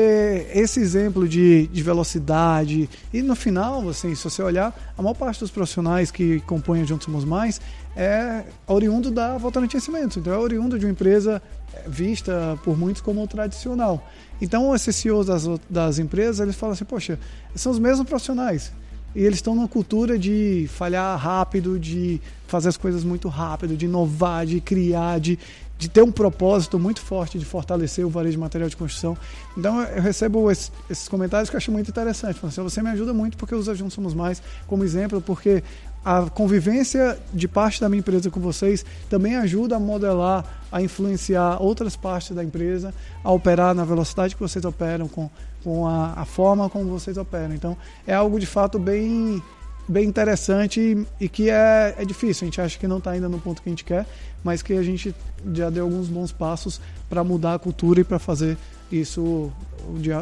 [0.54, 5.40] esse exemplo de, de velocidade, e no final, assim, se você olhar, a maior parte
[5.40, 7.62] dos profissionais que compõem Juntos Somos Mais
[7.96, 10.18] é oriundo da Votorantim Cimentos.
[10.18, 11.42] Então é oriundo de uma empresa
[11.88, 14.06] vista por muitos como tradicional.
[14.42, 17.18] Então esses CEOs das, das empresas, eles falam assim, poxa,
[17.56, 18.74] são os mesmos profissionais.
[19.16, 23.86] E eles estão numa cultura de falhar rápido, de fazer as coisas muito rápido, de
[23.86, 25.40] inovar, de criar, de,
[25.82, 29.18] de ter um propósito muito forte de fortalecer o varejo de material de construção.
[29.58, 32.40] Então eu recebo esses, esses comentários que eu acho muito interessante.
[32.46, 35.64] Assim, você me ajuda muito porque os Juntos Somos Mais como exemplo, porque
[36.06, 41.60] a convivência de parte da minha empresa com vocês também ajuda a modelar, a influenciar
[41.60, 45.32] outras partes da empresa, a operar na velocidade que vocês operam, com,
[45.64, 47.56] com a, a forma como vocês operam.
[47.56, 47.76] Então
[48.06, 49.42] é algo de fato bem
[49.92, 52.46] bem interessante e, e que é, é difícil.
[52.46, 54.06] A gente acha que não está ainda no ponto que a gente quer,
[54.44, 55.14] mas que a gente
[55.54, 56.80] já deu alguns bons passos
[57.10, 58.58] para mudar a cultura e para fazer
[58.92, 59.52] isso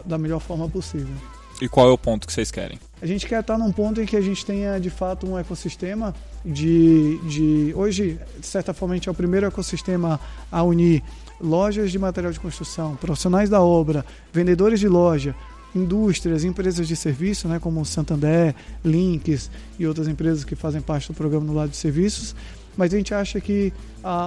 [0.06, 1.14] da melhor forma possível.
[1.62, 2.80] E qual é o ponto que vocês querem?
[3.02, 6.14] A gente quer estar num ponto em que a gente tenha de fato um ecossistema
[6.44, 10.20] de, de hoje, de certa forma, a gente é o primeiro ecossistema
[10.52, 11.04] a unir
[11.40, 15.36] lojas de material de construção, profissionais da obra, vendedores de loja,
[15.76, 21.14] indústrias, empresas de serviço, né, como Santander, Links e outras empresas que fazem parte do
[21.14, 22.36] programa no lado de serviços,
[22.76, 23.74] mas a gente acha que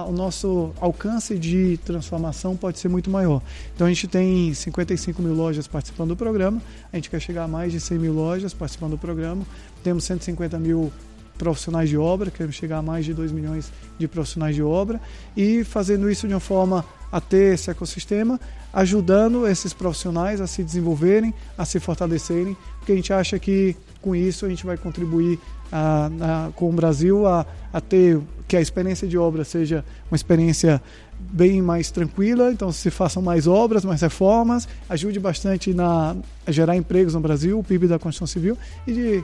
[0.07, 3.41] o nosso alcance de transformação pode ser muito maior.
[3.73, 7.47] Então a gente tem 55 mil lojas participando do programa, a gente quer chegar a
[7.47, 9.43] mais de 100 mil lojas participando do programa,
[9.83, 10.93] temos 150 mil
[11.37, 15.01] profissionais de obra, queremos chegar a mais de 2 milhões de profissionais de obra
[15.35, 18.39] e fazendo isso de uma forma a ter esse ecossistema,
[18.73, 24.15] ajudando esses profissionais a se desenvolverem, a se fortalecerem, porque a gente acha que com
[24.15, 25.39] isso a gente vai contribuir
[25.71, 30.15] a, a, com o Brasil a, a ter que a experiência de obra seja uma
[30.15, 30.81] experiência
[31.19, 36.15] bem mais tranquila, então se façam mais obras, mais reformas, ajude bastante na,
[36.45, 39.23] a gerar empregos no Brasil, o PIB da construção civil e de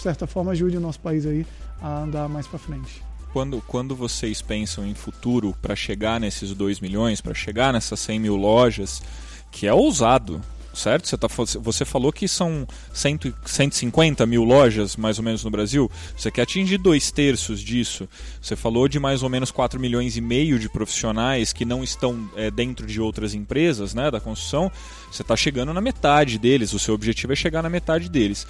[0.00, 1.46] certa forma ajude o nosso país aí
[1.80, 3.02] a andar mais para frente.
[3.32, 8.18] Quando, quando vocês pensam em futuro para chegar nesses 2 milhões, para chegar nessas 100
[8.20, 9.02] mil lojas,
[9.50, 10.40] que é ousado,
[10.78, 11.08] certo?
[11.08, 11.28] Você, tá,
[11.60, 15.90] você falou que são 100, 150 mil lojas, mais ou menos, no Brasil.
[16.16, 18.08] Você quer atingir dois terços disso.
[18.40, 22.30] Você falou de mais ou menos 4 milhões e meio de profissionais que não estão
[22.36, 24.70] é, dentro de outras empresas né, da construção.
[25.10, 26.72] Você está chegando na metade deles.
[26.72, 28.46] O seu objetivo é chegar na metade deles.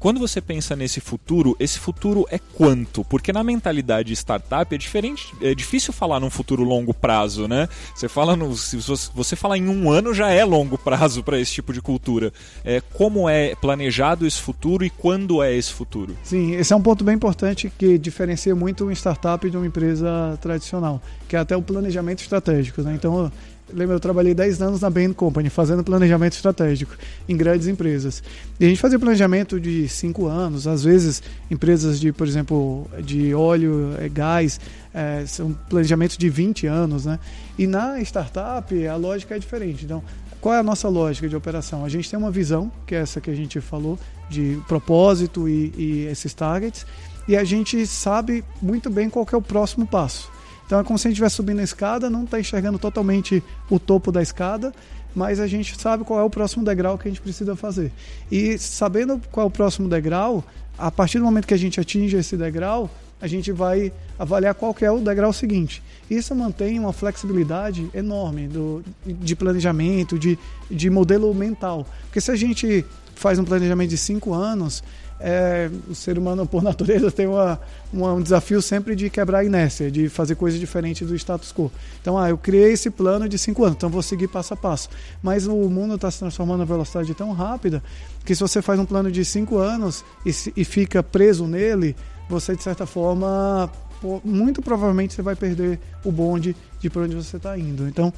[0.00, 3.04] Quando você pensa nesse futuro, esse futuro é quanto?
[3.04, 7.68] Porque na mentalidade startup é diferente, é difícil falar num futuro longo prazo, né?
[7.94, 8.78] Você fala no, se
[9.14, 12.32] você falar em um ano já é longo prazo para esse tipo de cultura.
[12.64, 16.16] É, como é planejado esse futuro e quando é esse futuro?
[16.22, 20.38] Sim, esse é um ponto bem importante que diferencia muito uma startup de uma empresa
[20.40, 22.80] tradicional, que é até o planejamento estratégico.
[22.80, 22.94] Né?
[22.94, 23.30] Então,
[23.72, 26.96] Lembra, eu trabalhei 10 anos na Bain Company, fazendo planejamento estratégico
[27.28, 28.22] em grandes empresas.
[28.58, 33.34] E a gente fazia planejamento de 5 anos, às vezes empresas de, por exemplo, de
[33.34, 34.60] óleo, é, gás,
[34.92, 37.18] é, são planejamentos de 20 anos, né?
[37.58, 39.84] E na startup a lógica é diferente.
[39.84, 40.02] Então,
[40.40, 41.84] qual é a nossa lógica de operação?
[41.84, 43.98] A gente tem uma visão, que é essa que a gente falou,
[44.28, 46.86] de propósito e, e esses targets,
[47.28, 50.29] e a gente sabe muito bem qual é o próximo passo.
[50.70, 53.76] Então é como se a gente estivesse subindo a escada, não está enxergando totalmente o
[53.76, 54.72] topo da escada,
[55.12, 57.90] mas a gente sabe qual é o próximo degrau que a gente precisa fazer.
[58.30, 60.44] E sabendo qual é o próximo degrau,
[60.78, 62.88] a partir do momento que a gente atinge esse degrau,
[63.20, 65.82] a gente vai avaliar qual que é o degrau seguinte.
[66.08, 70.38] Isso mantém uma flexibilidade enorme do, de planejamento, de,
[70.70, 71.84] de modelo mental.
[72.02, 74.84] Porque se a gente faz um planejamento de cinco anos,
[75.20, 77.60] é, o ser humano, por natureza, tem uma,
[77.92, 81.70] uma, um desafio sempre de quebrar a inércia, de fazer coisas diferentes do status quo.
[82.00, 84.88] Então, ah, eu criei esse plano de cinco anos, então vou seguir passo a passo.
[85.22, 87.82] Mas o mundo está se transformando a velocidade tão rápida
[88.24, 91.94] que se você faz um plano de cinco anos e, e fica preso nele,
[92.28, 93.70] você, de certa forma,
[94.24, 97.86] muito provavelmente você vai perder o bonde de para onde você está indo.
[97.86, 98.12] Então,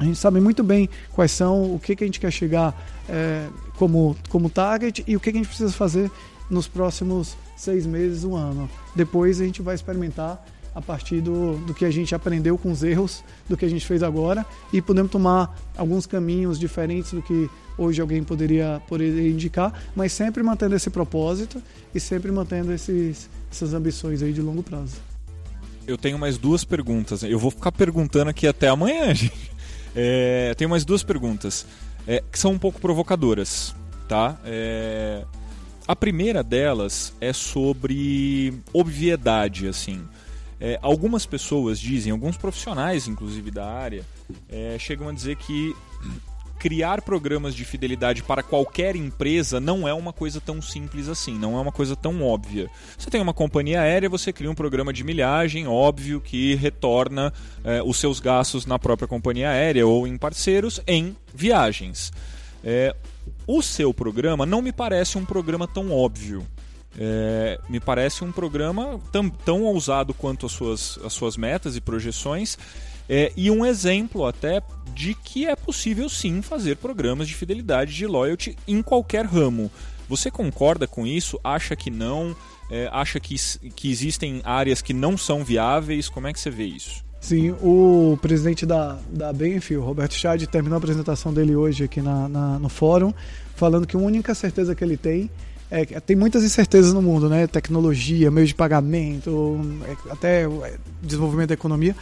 [0.00, 2.74] a gente sabe muito bem quais são, o que, que a gente quer chegar
[3.06, 3.46] é,
[3.76, 6.10] como, como target e o que, que a gente precisa fazer
[6.48, 8.68] nos próximos seis meses, um ano.
[8.96, 10.42] Depois a gente vai experimentar
[10.74, 13.86] a partir do, do que a gente aprendeu com os erros do que a gente
[13.86, 19.72] fez agora e podemos tomar alguns caminhos diferentes do que hoje alguém poderia, poderia indicar,
[19.94, 21.62] mas sempre mantendo esse propósito
[21.94, 24.96] e sempre mantendo esses, essas ambições aí de longo prazo.
[25.86, 27.22] Eu tenho mais duas perguntas.
[27.22, 29.50] Eu vou ficar perguntando aqui até amanhã, gente.
[29.94, 31.66] É, tenho mais duas perguntas
[32.06, 33.74] é, que são um pouco provocadoras,
[34.08, 34.38] tá?
[34.44, 35.24] É,
[35.86, 40.02] a primeira delas é sobre obviedade, assim.
[40.60, 44.04] É, algumas pessoas dizem, alguns profissionais, inclusive da área,
[44.48, 45.74] é, chegam a dizer que
[46.60, 51.56] criar programas de fidelidade para qualquer empresa não é uma coisa tão simples assim, não
[51.56, 52.68] é uma coisa tão óbvia.
[52.98, 57.32] Você tem uma companhia aérea, você cria um programa de milhagem, óbvio que retorna
[57.64, 62.12] é, os seus gastos na própria companhia aérea ou em parceiros em viagens.
[62.62, 62.94] É,
[63.46, 66.46] o seu programa não me parece um programa tão óbvio.
[66.98, 71.80] É, me parece um programa tão, tão ousado quanto as suas, as suas metas e
[71.80, 72.58] projeções
[73.12, 74.62] é, e um exemplo até
[74.94, 79.68] de que é possível sim fazer programas de fidelidade de loyalty em qualquer ramo.
[80.08, 81.40] Você concorda com isso?
[81.42, 82.36] Acha que não?
[82.70, 83.34] É, acha que,
[83.74, 86.08] que existem áreas que não são viáveis?
[86.08, 87.04] Como é que você vê isso?
[87.20, 92.28] Sim, o presidente da, da Benfield, Roberto Chad, terminou a apresentação dele hoje aqui na,
[92.28, 93.12] na, no fórum,
[93.56, 95.28] falando que a única certeza que ele tem
[95.68, 97.46] é, tem muitas incertezas no mundo, né?
[97.46, 101.94] Tecnologia, meio de pagamento, é, até é, desenvolvimento da economia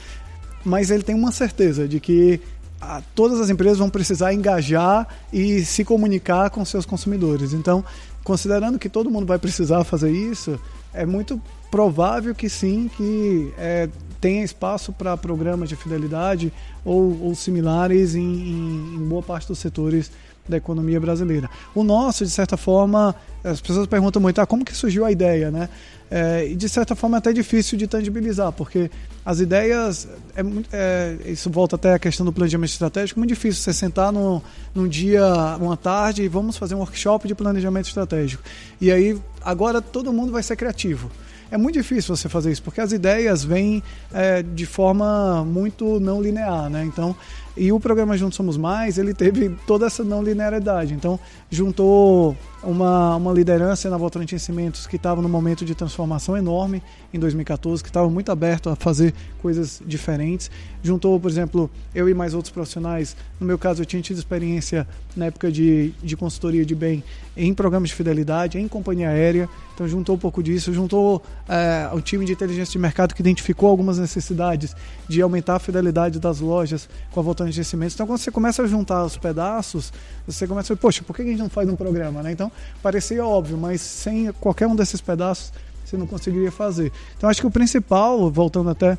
[0.68, 2.40] mas ele tem uma certeza de que
[2.80, 7.52] a, todas as empresas vão precisar engajar e se comunicar com seus consumidores.
[7.52, 7.84] Então,
[8.22, 10.60] considerando que todo mundo vai precisar fazer isso,
[10.92, 11.40] é muito
[11.70, 13.88] provável que sim, que é,
[14.20, 16.52] tenha espaço para programas de fidelidade
[16.84, 20.10] ou, ou similares em, em, em boa parte dos setores
[20.48, 21.48] da economia brasileira.
[21.74, 25.50] O nosso, de certa forma, as pessoas perguntam muito, ah, como que surgiu a ideia,
[25.50, 25.68] né?
[26.10, 28.90] É, e de certa forma é até difícil de tangibilizar, porque
[29.24, 30.42] as ideias, é,
[30.72, 34.42] é, isso volta até a questão do planejamento estratégico, é muito difícil você sentar no,
[34.74, 35.22] num dia,
[35.60, 38.42] uma tarde e vamos fazer um workshop de planejamento estratégico.
[38.80, 41.10] E aí, agora todo mundo vai ser criativo.
[41.50, 43.82] É muito difícil você fazer isso, porque as ideias vêm
[44.12, 46.84] é, de forma muito não linear, né?
[46.84, 47.16] Então,
[47.58, 50.94] e o programa Juntos Somos Mais, ele teve toda essa não linearidade.
[50.94, 51.18] Então,
[51.50, 56.82] juntou uma, uma liderança na Votorantim Cimentos que estava num momento de transformação enorme
[57.12, 60.50] em 2014, que estava muito aberto a fazer coisas diferentes.
[60.82, 63.16] Juntou, por exemplo, eu e mais outros profissionais.
[63.40, 64.86] No meu caso, eu tinha tido experiência
[65.16, 67.02] na época de, de consultoria de bem
[67.36, 69.48] em programas de fidelidade, em companhia aérea.
[69.74, 70.72] Então, juntou um pouco disso.
[70.72, 74.74] Juntou é, o time de inteligência de mercado que identificou algumas necessidades
[75.08, 77.94] de aumentar a fidelidade das lojas com a Votorantim Cimentos.
[77.94, 79.92] Então, quando você começa a juntar os pedaços,
[80.26, 82.32] você começa a poxa, por que a gente não faz um programa, né?
[82.32, 82.47] Então,
[82.82, 85.52] parecia óbvio, mas sem qualquer um desses pedaços
[85.84, 86.92] você não conseguiria fazer.
[87.16, 88.98] Então, acho que o principal, voltando até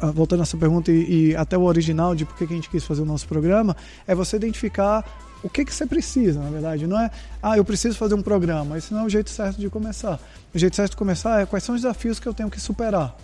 [0.00, 2.68] ah, voltando a essa pergunta e, e, até o original de por que a gente
[2.68, 5.04] quis fazer o nosso programa, é você identificar
[5.42, 6.86] o que, que você precisa, na verdade.
[6.86, 7.10] Não é,
[7.42, 8.78] ah, eu preciso fazer um programa.
[8.78, 10.18] Esse não é o jeito certo de começar.
[10.54, 13.16] O jeito certo de começar é quais são os desafios que eu tenho que superar.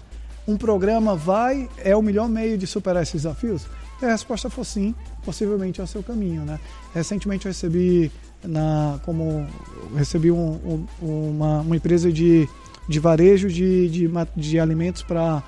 [0.46, 3.66] Um programa vai, é o melhor meio de superar esses desafios?
[4.00, 4.94] E a resposta for sim,
[5.24, 6.58] possivelmente é o seu caminho, né?
[6.94, 8.10] Recentemente eu recebi
[8.44, 9.46] na como
[9.94, 12.48] recebi um, um, uma, uma empresa de,
[12.88, 15.42] de varejo de, de, de alimentos para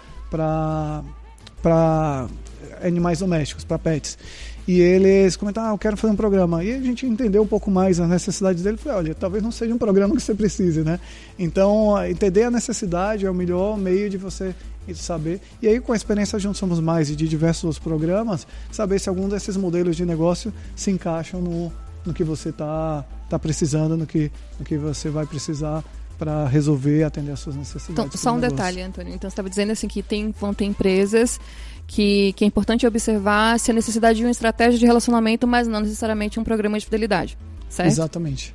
[2.82, 4.18] animais domésticos, para pets.
[4.66, 6.62] E eles comentaram, ah, eu quero fazer um programa.
[6.62, 8.76] E a gente entendeu um pouco mais as necessidades dele.
[8.76, 11.00] Falei, olha, talvez não seja um programa que você precise, né?
[11.36, 14.54] Então, entender a necessidade é o melhor meio de você
[14.94, 15.40] saber.
[15.60, 19.28] E aí, com a experiência Juntos Somos Mais e de diversos programas, saber se algum
[19.28, 21.72] desses modelos de negócio se encaixam no,
[22.04, 25.84] no que você está tá precisando, no que, no que você vai precisar
[26.18, 27.90] para resolver atender as suas necessidades.
[27.90, 28.56] Então, só um negócio.
[28.56, 29.12] detalhe, Antônio.
[29.12, 31.40] Então, você estava dizendo assim que tem, vão ter empresas
[31.86, 35.80] que, que é importante observar se a necessidade de uma estratégia de relacionamento, mas não
[35.80, 37.36] necessariamente um programa de fidelidade,
[37.68, 37.88] certo?
[37.88, 38.54] Exatamente.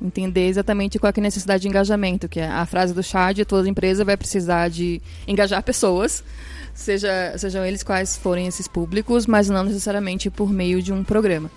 [0.00, 3.68] Entender exatamente qual é a necessidade de engajamento, que é a frase do Chad, toda
[3.68, 6.24] empresa vai precisar de engajar pessoas,
[6.72, 11.50] seja, sejam eles quais forem esses públicos, mas não necessariamente por meio de um programa.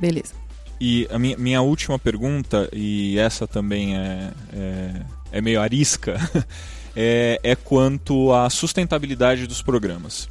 [0.00, 0.34] Beleza.
[0.80, 6.18] E a minha, minha última pergunta, e essa também é, é, é meio arisca,
[6.94, 10.28] é, é quanto à sustentabilidade dos programas.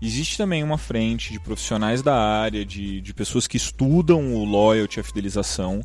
[0.00, 5.00] Existe também uma frente de profissionais da área, de, de pessoas que estudam o loyalty,
[5.00, 5.82] a fidelização,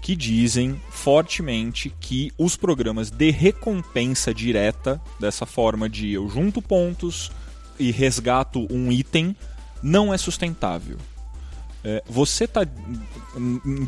[0.00, 7.30] que dizem fortemente que os programas de recompensa direta, dessa forma de eu junto pontos
[7.78, 9.36] e resgato um item,
[9.82, 10.96] não é sustentável.
[11.84, 12.60] É, você está,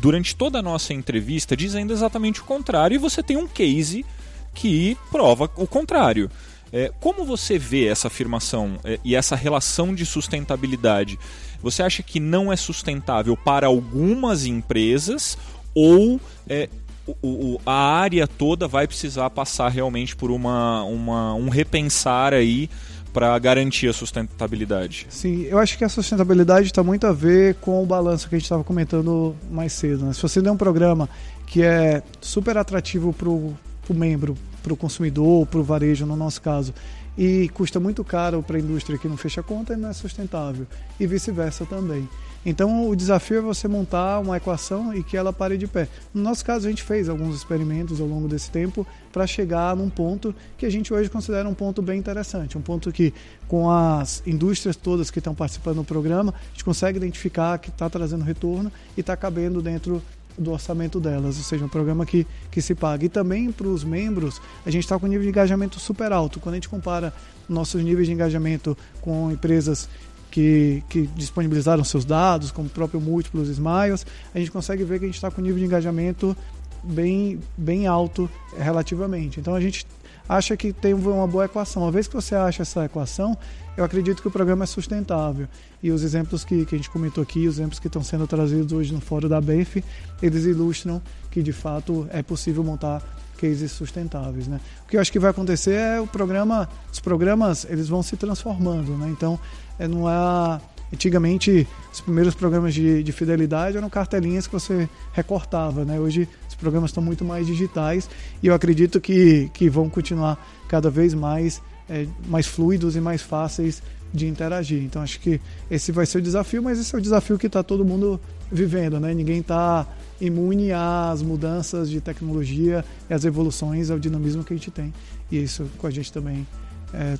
[0.01, 4.05] durante toda a nossa entrevista, dizendo exatamente o contrário, e você tem um case
[4.53, 6.29] que prova o contrário.
[6.73, 11.17] É, como você vê essa afirmação é, e essa relação de sustentabilidade?
[11.61, 15.37] Você acha que não é sustentável para algumas empresas
[15.73, 16.19] ou
[16.49, 16.69] é,
[17.07, 17.13] o,
[17.55, 22.69] o, a área toda vai precisar passar realmente por uma, uma um repensar aí
[23.15, 25.07] para garantir a sustentabilidade?
[25.09, 28.37] Sim, eu acho que a sustentabilidade está muito a ver com o balanço que a
[28.37, 30.03] gente estava comentando mais cedo.
[30.03, 30.11] Né?
[30.11, 31.07] Se você tem um programa
[31.47, 33.55] que é super atrativo para o
[33.91, 36.73] membro, para o consumidor, para o varejo, no nosso caso,
[37.17, 40.67] e custa muito caro para a indústria que não fecha conta e não é sustentável,
[40.99, 42.09] e vice-versa também.
[42.45, 45.87] Então o desafio é você montar uma equação e que ela pare de pé.
[46.13, 49.89] No nosso caso, a gente fez alguns experimentos ao longo desse tempo para chegar num
[49.89, 53.13] ponto que a gente hoje considera um ponto bem interessante, um ponto que
[53.47, 57.89] com as indústrias todas que estão participando do programa, a gente consegue identificar que está
[57.89, 60.01] trazendo retorno e está cabendo dentro
[60.37, 63.05] do orçamento delas, ou seja, um programa que, que se paga.
[63.05, 66.39] E também para os membros, a gente está com um nível de engajamento super alto.
[66.39, 67.13] Quando a gente compara
[67.47, 69.87] nossos níveis de engajamento com empresas
[70.31, 75.05] que, que disponibilizaram seus dados, como o próprio Múltiplos Smiles, a gente consegue ver que
[75.05, 76.35] a gente está com um nível de engajamento
[76.83, 79.39] bem, bem alto relativamente.
[79.39, 79.85] Então a gente
[80.27, 81.83] acha que tem uma boa equação.
[81.83, 83.37] Uma vez que você acha essa equação,
[83.77, 85.47] eu acredito que o programa é sustentável.
[85.81, 88.73] E os exemplos que, que a gente comentou aqui, os exemplos que estão sendo trazidos
[88.73, 89.83] hoje no fórum da BEF,
[90.21, 93.03] eles ilustram que de fato é possível montar
[93.37, 94.61] cases sustentáveis, né?
[94.85, 98.15] O que eu acho que vai acontecer é o programa, os programas eles vão se
[98.15, 99.09] transformando, né?
[99.09, 99.37] Então
[99.79, 100.59] é, não é
[100.93, 105.99] antigamente os primeiros programas de, de fidelidade eram cartelinhas que você recortava, né?
[105.99, 108.09] Hoje os programas estão muito mais digitais
[108.41, 113.21] e eu acredito que, que vão continuar cada vez mais é, mais fluidos e mais
[113.21, 113.81] fáceis
[114.13, 114.81] de interagir.
[114.83, 117.61] Então acho que esse vai ser o desafio, mas esse é o desafio que está
[117.61, 118.19] todo mundo
[118.51, 119.13] vivendo, né?
[119.13, 119.85] Ninguém está
[120.21, 124.93] imune às mudanças de tecnologia e às evoluções, ao dinamismo que a gente tem.
[125.31, 126.47] E isso com a gente também
[126.95, 127.17] é,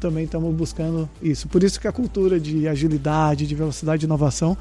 [0.00, 1.48] também estamos buscando isso.
[1.48, 4.56] Por isso que a cultura de agilidade, de velocidade de inovação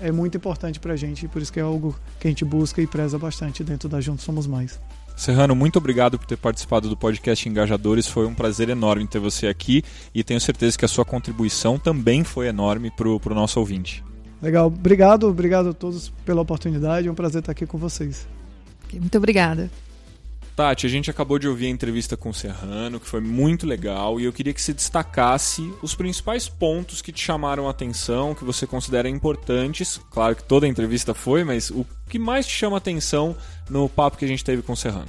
[0.00, 2.80] é muito importante para a gente, por isso que é algo que a gente busca
[2.80, 4.78] e preza bastante dentro da Juntos Somos Mais.
[5.16, 8.06] Serrano, muito obrigado por ter participado do podcast Engajadores.
[8.06, 9.82] Foi um prazer enorme ter você aqui
[10.14, 14.02] e tenho certeza que a sua contribuição também foi enorme para o nosso ouvinte.
[14.40, 17.06] Legal, obrigado, obrigado a todos pela oportunidade.
[17.06, 18.26] É um prazer estar aqui com vocês.
[18.94, 19.70] Muito obrigada.
[20.60, 24.20] Tati, a gente acabou de ouvir a entrevista com o Serrano, que foi muito legal,
[24.20, 28.44] e eu queria que você destacasse os principais pontos que te chamaram a atenção, que
[28.44, 29.98] você considera importantes.
[30.10, 33.34] Claro que toda a entrevista foi, mas o que mais te chama a atenção
[33.70, 35.08] no papo que a gente teve com o Serrano?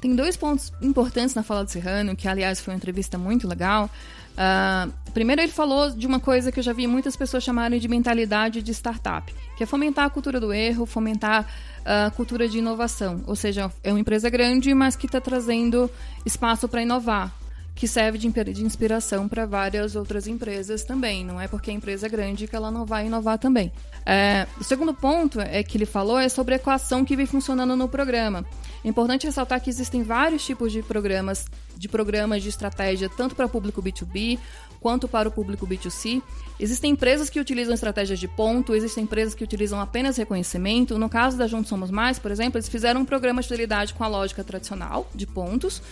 [0.00, 3.90] Tem dois pontos importantes na fala do Serrano, que aliás foi uma entrevista muito legal.
[4.34, 7.88] Uh, primeiro, ele falou de uma coisa que eu já vi muitas pessoas chamarem de
[7.88, 11.48] mentalidade de startup, que é fomentar a cultura do erro, fomentar
[11.84, 13.22] a cultura de inovação.
[13.26, 15.90] Ou seja, é uma empresa grande, mas que está trazendo
[16.24, 17.32] espaço para inovar,
[17.74, 21.24] que serve de, inspiração para várias outras empresas também.
[21.24, 23.72] Não é porque a empresa é grande que ela não vai inovar também.
[24.06, 27.76] É, o segundo ponto é que ele falou é sobre a equação que vem funcionando
[27.76, 28.44] no programa.
[28.84, 31.46] É importante ressaltar que existem vários tipos de programas,
[31.76, 34.38] de programas de estratégia, tanto para público B2B
[34.80, 36.22] quanto para o público B2C.
[36.60, 40.98] Existem empresas que utilizam estratégias de ponto, existem empresas que utilizam apenas reconhecimento.
[40.98, 44.04] No caso da Juntos Somos Mais, por exemplo, eles fizeram um programa de fidelidade com
[44.04, 45.82] a lógica tradicional de pontos,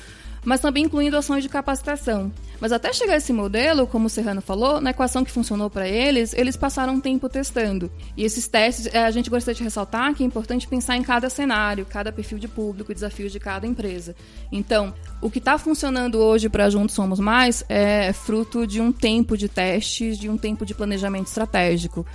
[0.44, 2.32] mas também incluindo ações de capacitação.
[2.60, 5.88] Mas até chegar a esse modelo, como o Serrano falou, na equação que funcionou para
[5.88, 7.90] eles, eles passaram um tempo testando.
[8.16, 11.28] E esses testes, é, a gente gostaria de ressaltar que é importante pensar em cada
[11.28, 14.14] cenário, cada perfil de público, desafios de cada empresa.
[14.52, 19.36] Então, o que está funcionando hoje para Juntos Somos Mais é fruto de um tempo
[19.36, 22.06] de testes, de um tempo de planejamento estratégico.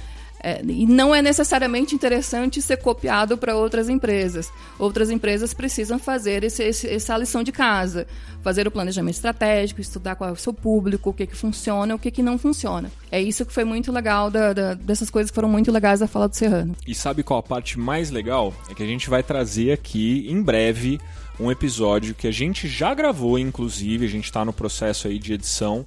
[0.42, 4.52] É, e não é necessariamente interessante ser copiado para outras empresas.
[4.78, 8.08] Outras empresas precisam fazer esse, esse, essa lição de casa,
[8.44, 12.00] fazer o planejamento estratégico, estudar qual é o seu público, o que, que funciona, o
[12.00, 12.92] que, que não funciona.
[13.12, 16.08] É isso que foi muito legal da, da, dessas coisas que foram muito legais da
[16.08, 16.76] fala do Serrano.
[16.86, 18.54] E sabe qual a parte mais legal?
[18.70, 21.00] É que a gente vai trazer aqui em breve
[21.40, 25.34] um episódio que a gente já gravou, inclusive, a gente está no processo aí de
[25.34, 25.86] edição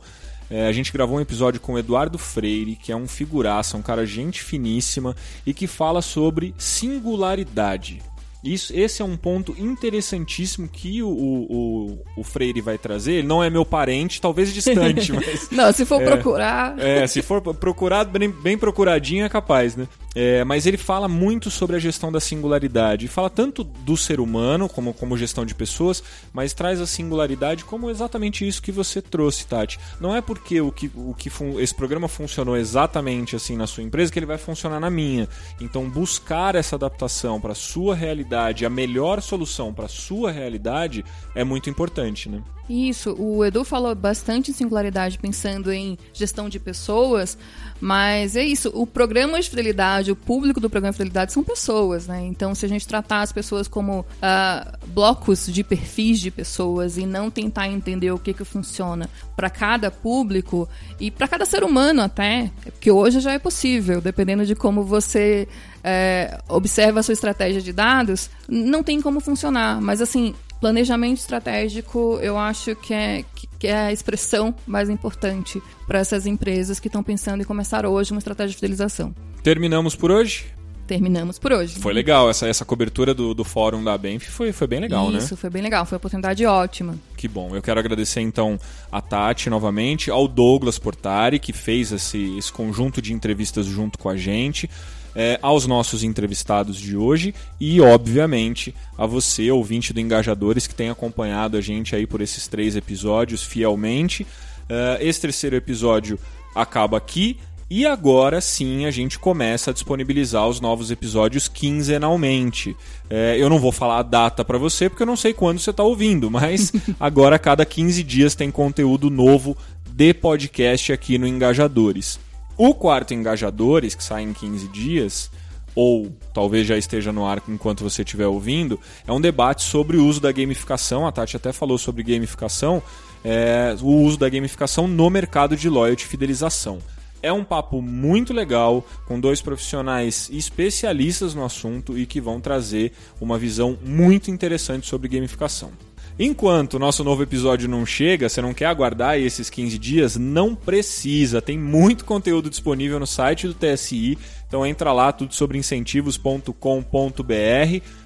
[0.51, 3.82] é, a gente gravou um episódio com o Eduardo Freire, que é um figuraça, um
[3.82, 5.14] cara gente finíssima
[5.46, 8.03] e que fala sobre singularidade.
[8.42, 13.12] Isso, esse é um ponto interessantíssimo que o, o, o, Freire vai trazer.
[13.12, 15.51] Ele não é meu parente, talvez distante, mas.
[15.51, 16.78] não, se for é, procurar.
[16.78, 19.86] É, se for procurado, bem, bem procuradinho é capaz, né?
[20.14, 23.06] É, mas ele fala muito sobre a gestão da singularidade.
[23.08, 26.02] Fala tanto do ser humano, como, como gestão de pessoas,
[26.32, 29.78] mas traz a singularidade como exatamente isso que você trouxe, Tati.
[30.00, 31.30] Não é porque o que, o que
[31.61, 35.28] esse programa funcionou exatamente assim na sua empresa que ele vai funcionar na minha.
[35.61, 41.05] Então, buscar essa adaptação para sua realidade, a melhor solução para sua realidade,
[41.35, 42.43] é muito importante, né?
[42.70, 47.36] Isso, o Edu falou bastante em singularidade pensando em gestão de pessoas,
[47.80, 52.06] mas é isso, o programa de fidelidade, o público do programa de fidelidade são pessoas,
[52.06, 52.24] né?
[52.24, 57.06] Então, se a gente tratar as pessoas como uh, blocos de perfis de pessoas e
[57.06, 60.68] não tentar entender o que, que funciona para cada público
[61.01, 65.48] e para cada ser humano até, porque hoje já é possível, dependendo de como você
[65.82, 69.80] é, observa a sua estratégia de dados, não tem como funcionar.
[69.80, 73.24] Mas assim, Planejamento estratégico, eu acho que é,
[73.59, 78.12] que é a expressão mais importante para essas empresas que estão pensando em começar hoje
[78.12, 79.15] uma estratégia de fidelização.
[79.43, 80.47] Terminamos por hoje?
[80.87, 81.78] Terminamos por hoje.
[81.78, 85.12] Foi legal, essa, essa cobertura do, do fórum da Benf foi, foi bem legal, Isso,
[85.12, 85.19] né?
[85.19, 86.95] Isso, foi bem legal, foi uma oportunidade ótima.
[87.16, 87.55] Que bom.
[87.55, 88.59] Eu quero agradecer então
[88.91, 94.09] a Tati novamente, ao Douglas Portari, que fez esse, esse conjunto de entrevistas junto com
[94.09, 94.69] a gente.
[95.15, 100.89] É, aos nossos entrevistados de hoje e, obviamente, a você, ouvinte do Engajadores, que tem
[100.89, 104.23] acompanhado a gente aí por esses três episódios fielmente.
[104.23, 106.16] Uh, esse terceiro episódio
[106.55, 107.39] acaba aqui.
[107.73, 112.77] E agora sim a gente começa a disponibilizar os novos episódios quinzenalmente.
[113.09, 115.70] É, eu não vou falar a data para você porque eu não sei quando você
[115.70, 119.57] está ouvindo, mas agora a cada 15 dias tem conteúdo novo
[119.89, 122.19] de podcast aqui no Engajadores.
[122.62, 125.31] O quarto Engajadores, que sai em 15 dias,
[125.74, 130.05] ou talvez já esteja no ar enquanto você estiver ouvindo, é um debate sobre o
[130.05, 131.07] uso da gamificação.
[131.07, 132.82] A Tati até falou sobre gamificação,
[133.24, 136.81] é, o uso da gamificação no mercado de loyalty e fidelização.
[137.23, 142.93] É um papo muito legal, com dois profissionais especialistas no assunto e que vão trazer
[143.19, 145.73] uma visão muito interessante sobre gamificação.
[146.22, 150.16] Enquanto o nosso novo episódio não chega, você não quer aguardar esses 15 dias?
[150.18, 154.18] Não precisa, tem muito conteúdo disponível no site do TSI.
[154.47, 156.52] Então entra lá, tudo sobre incentivos.com.br.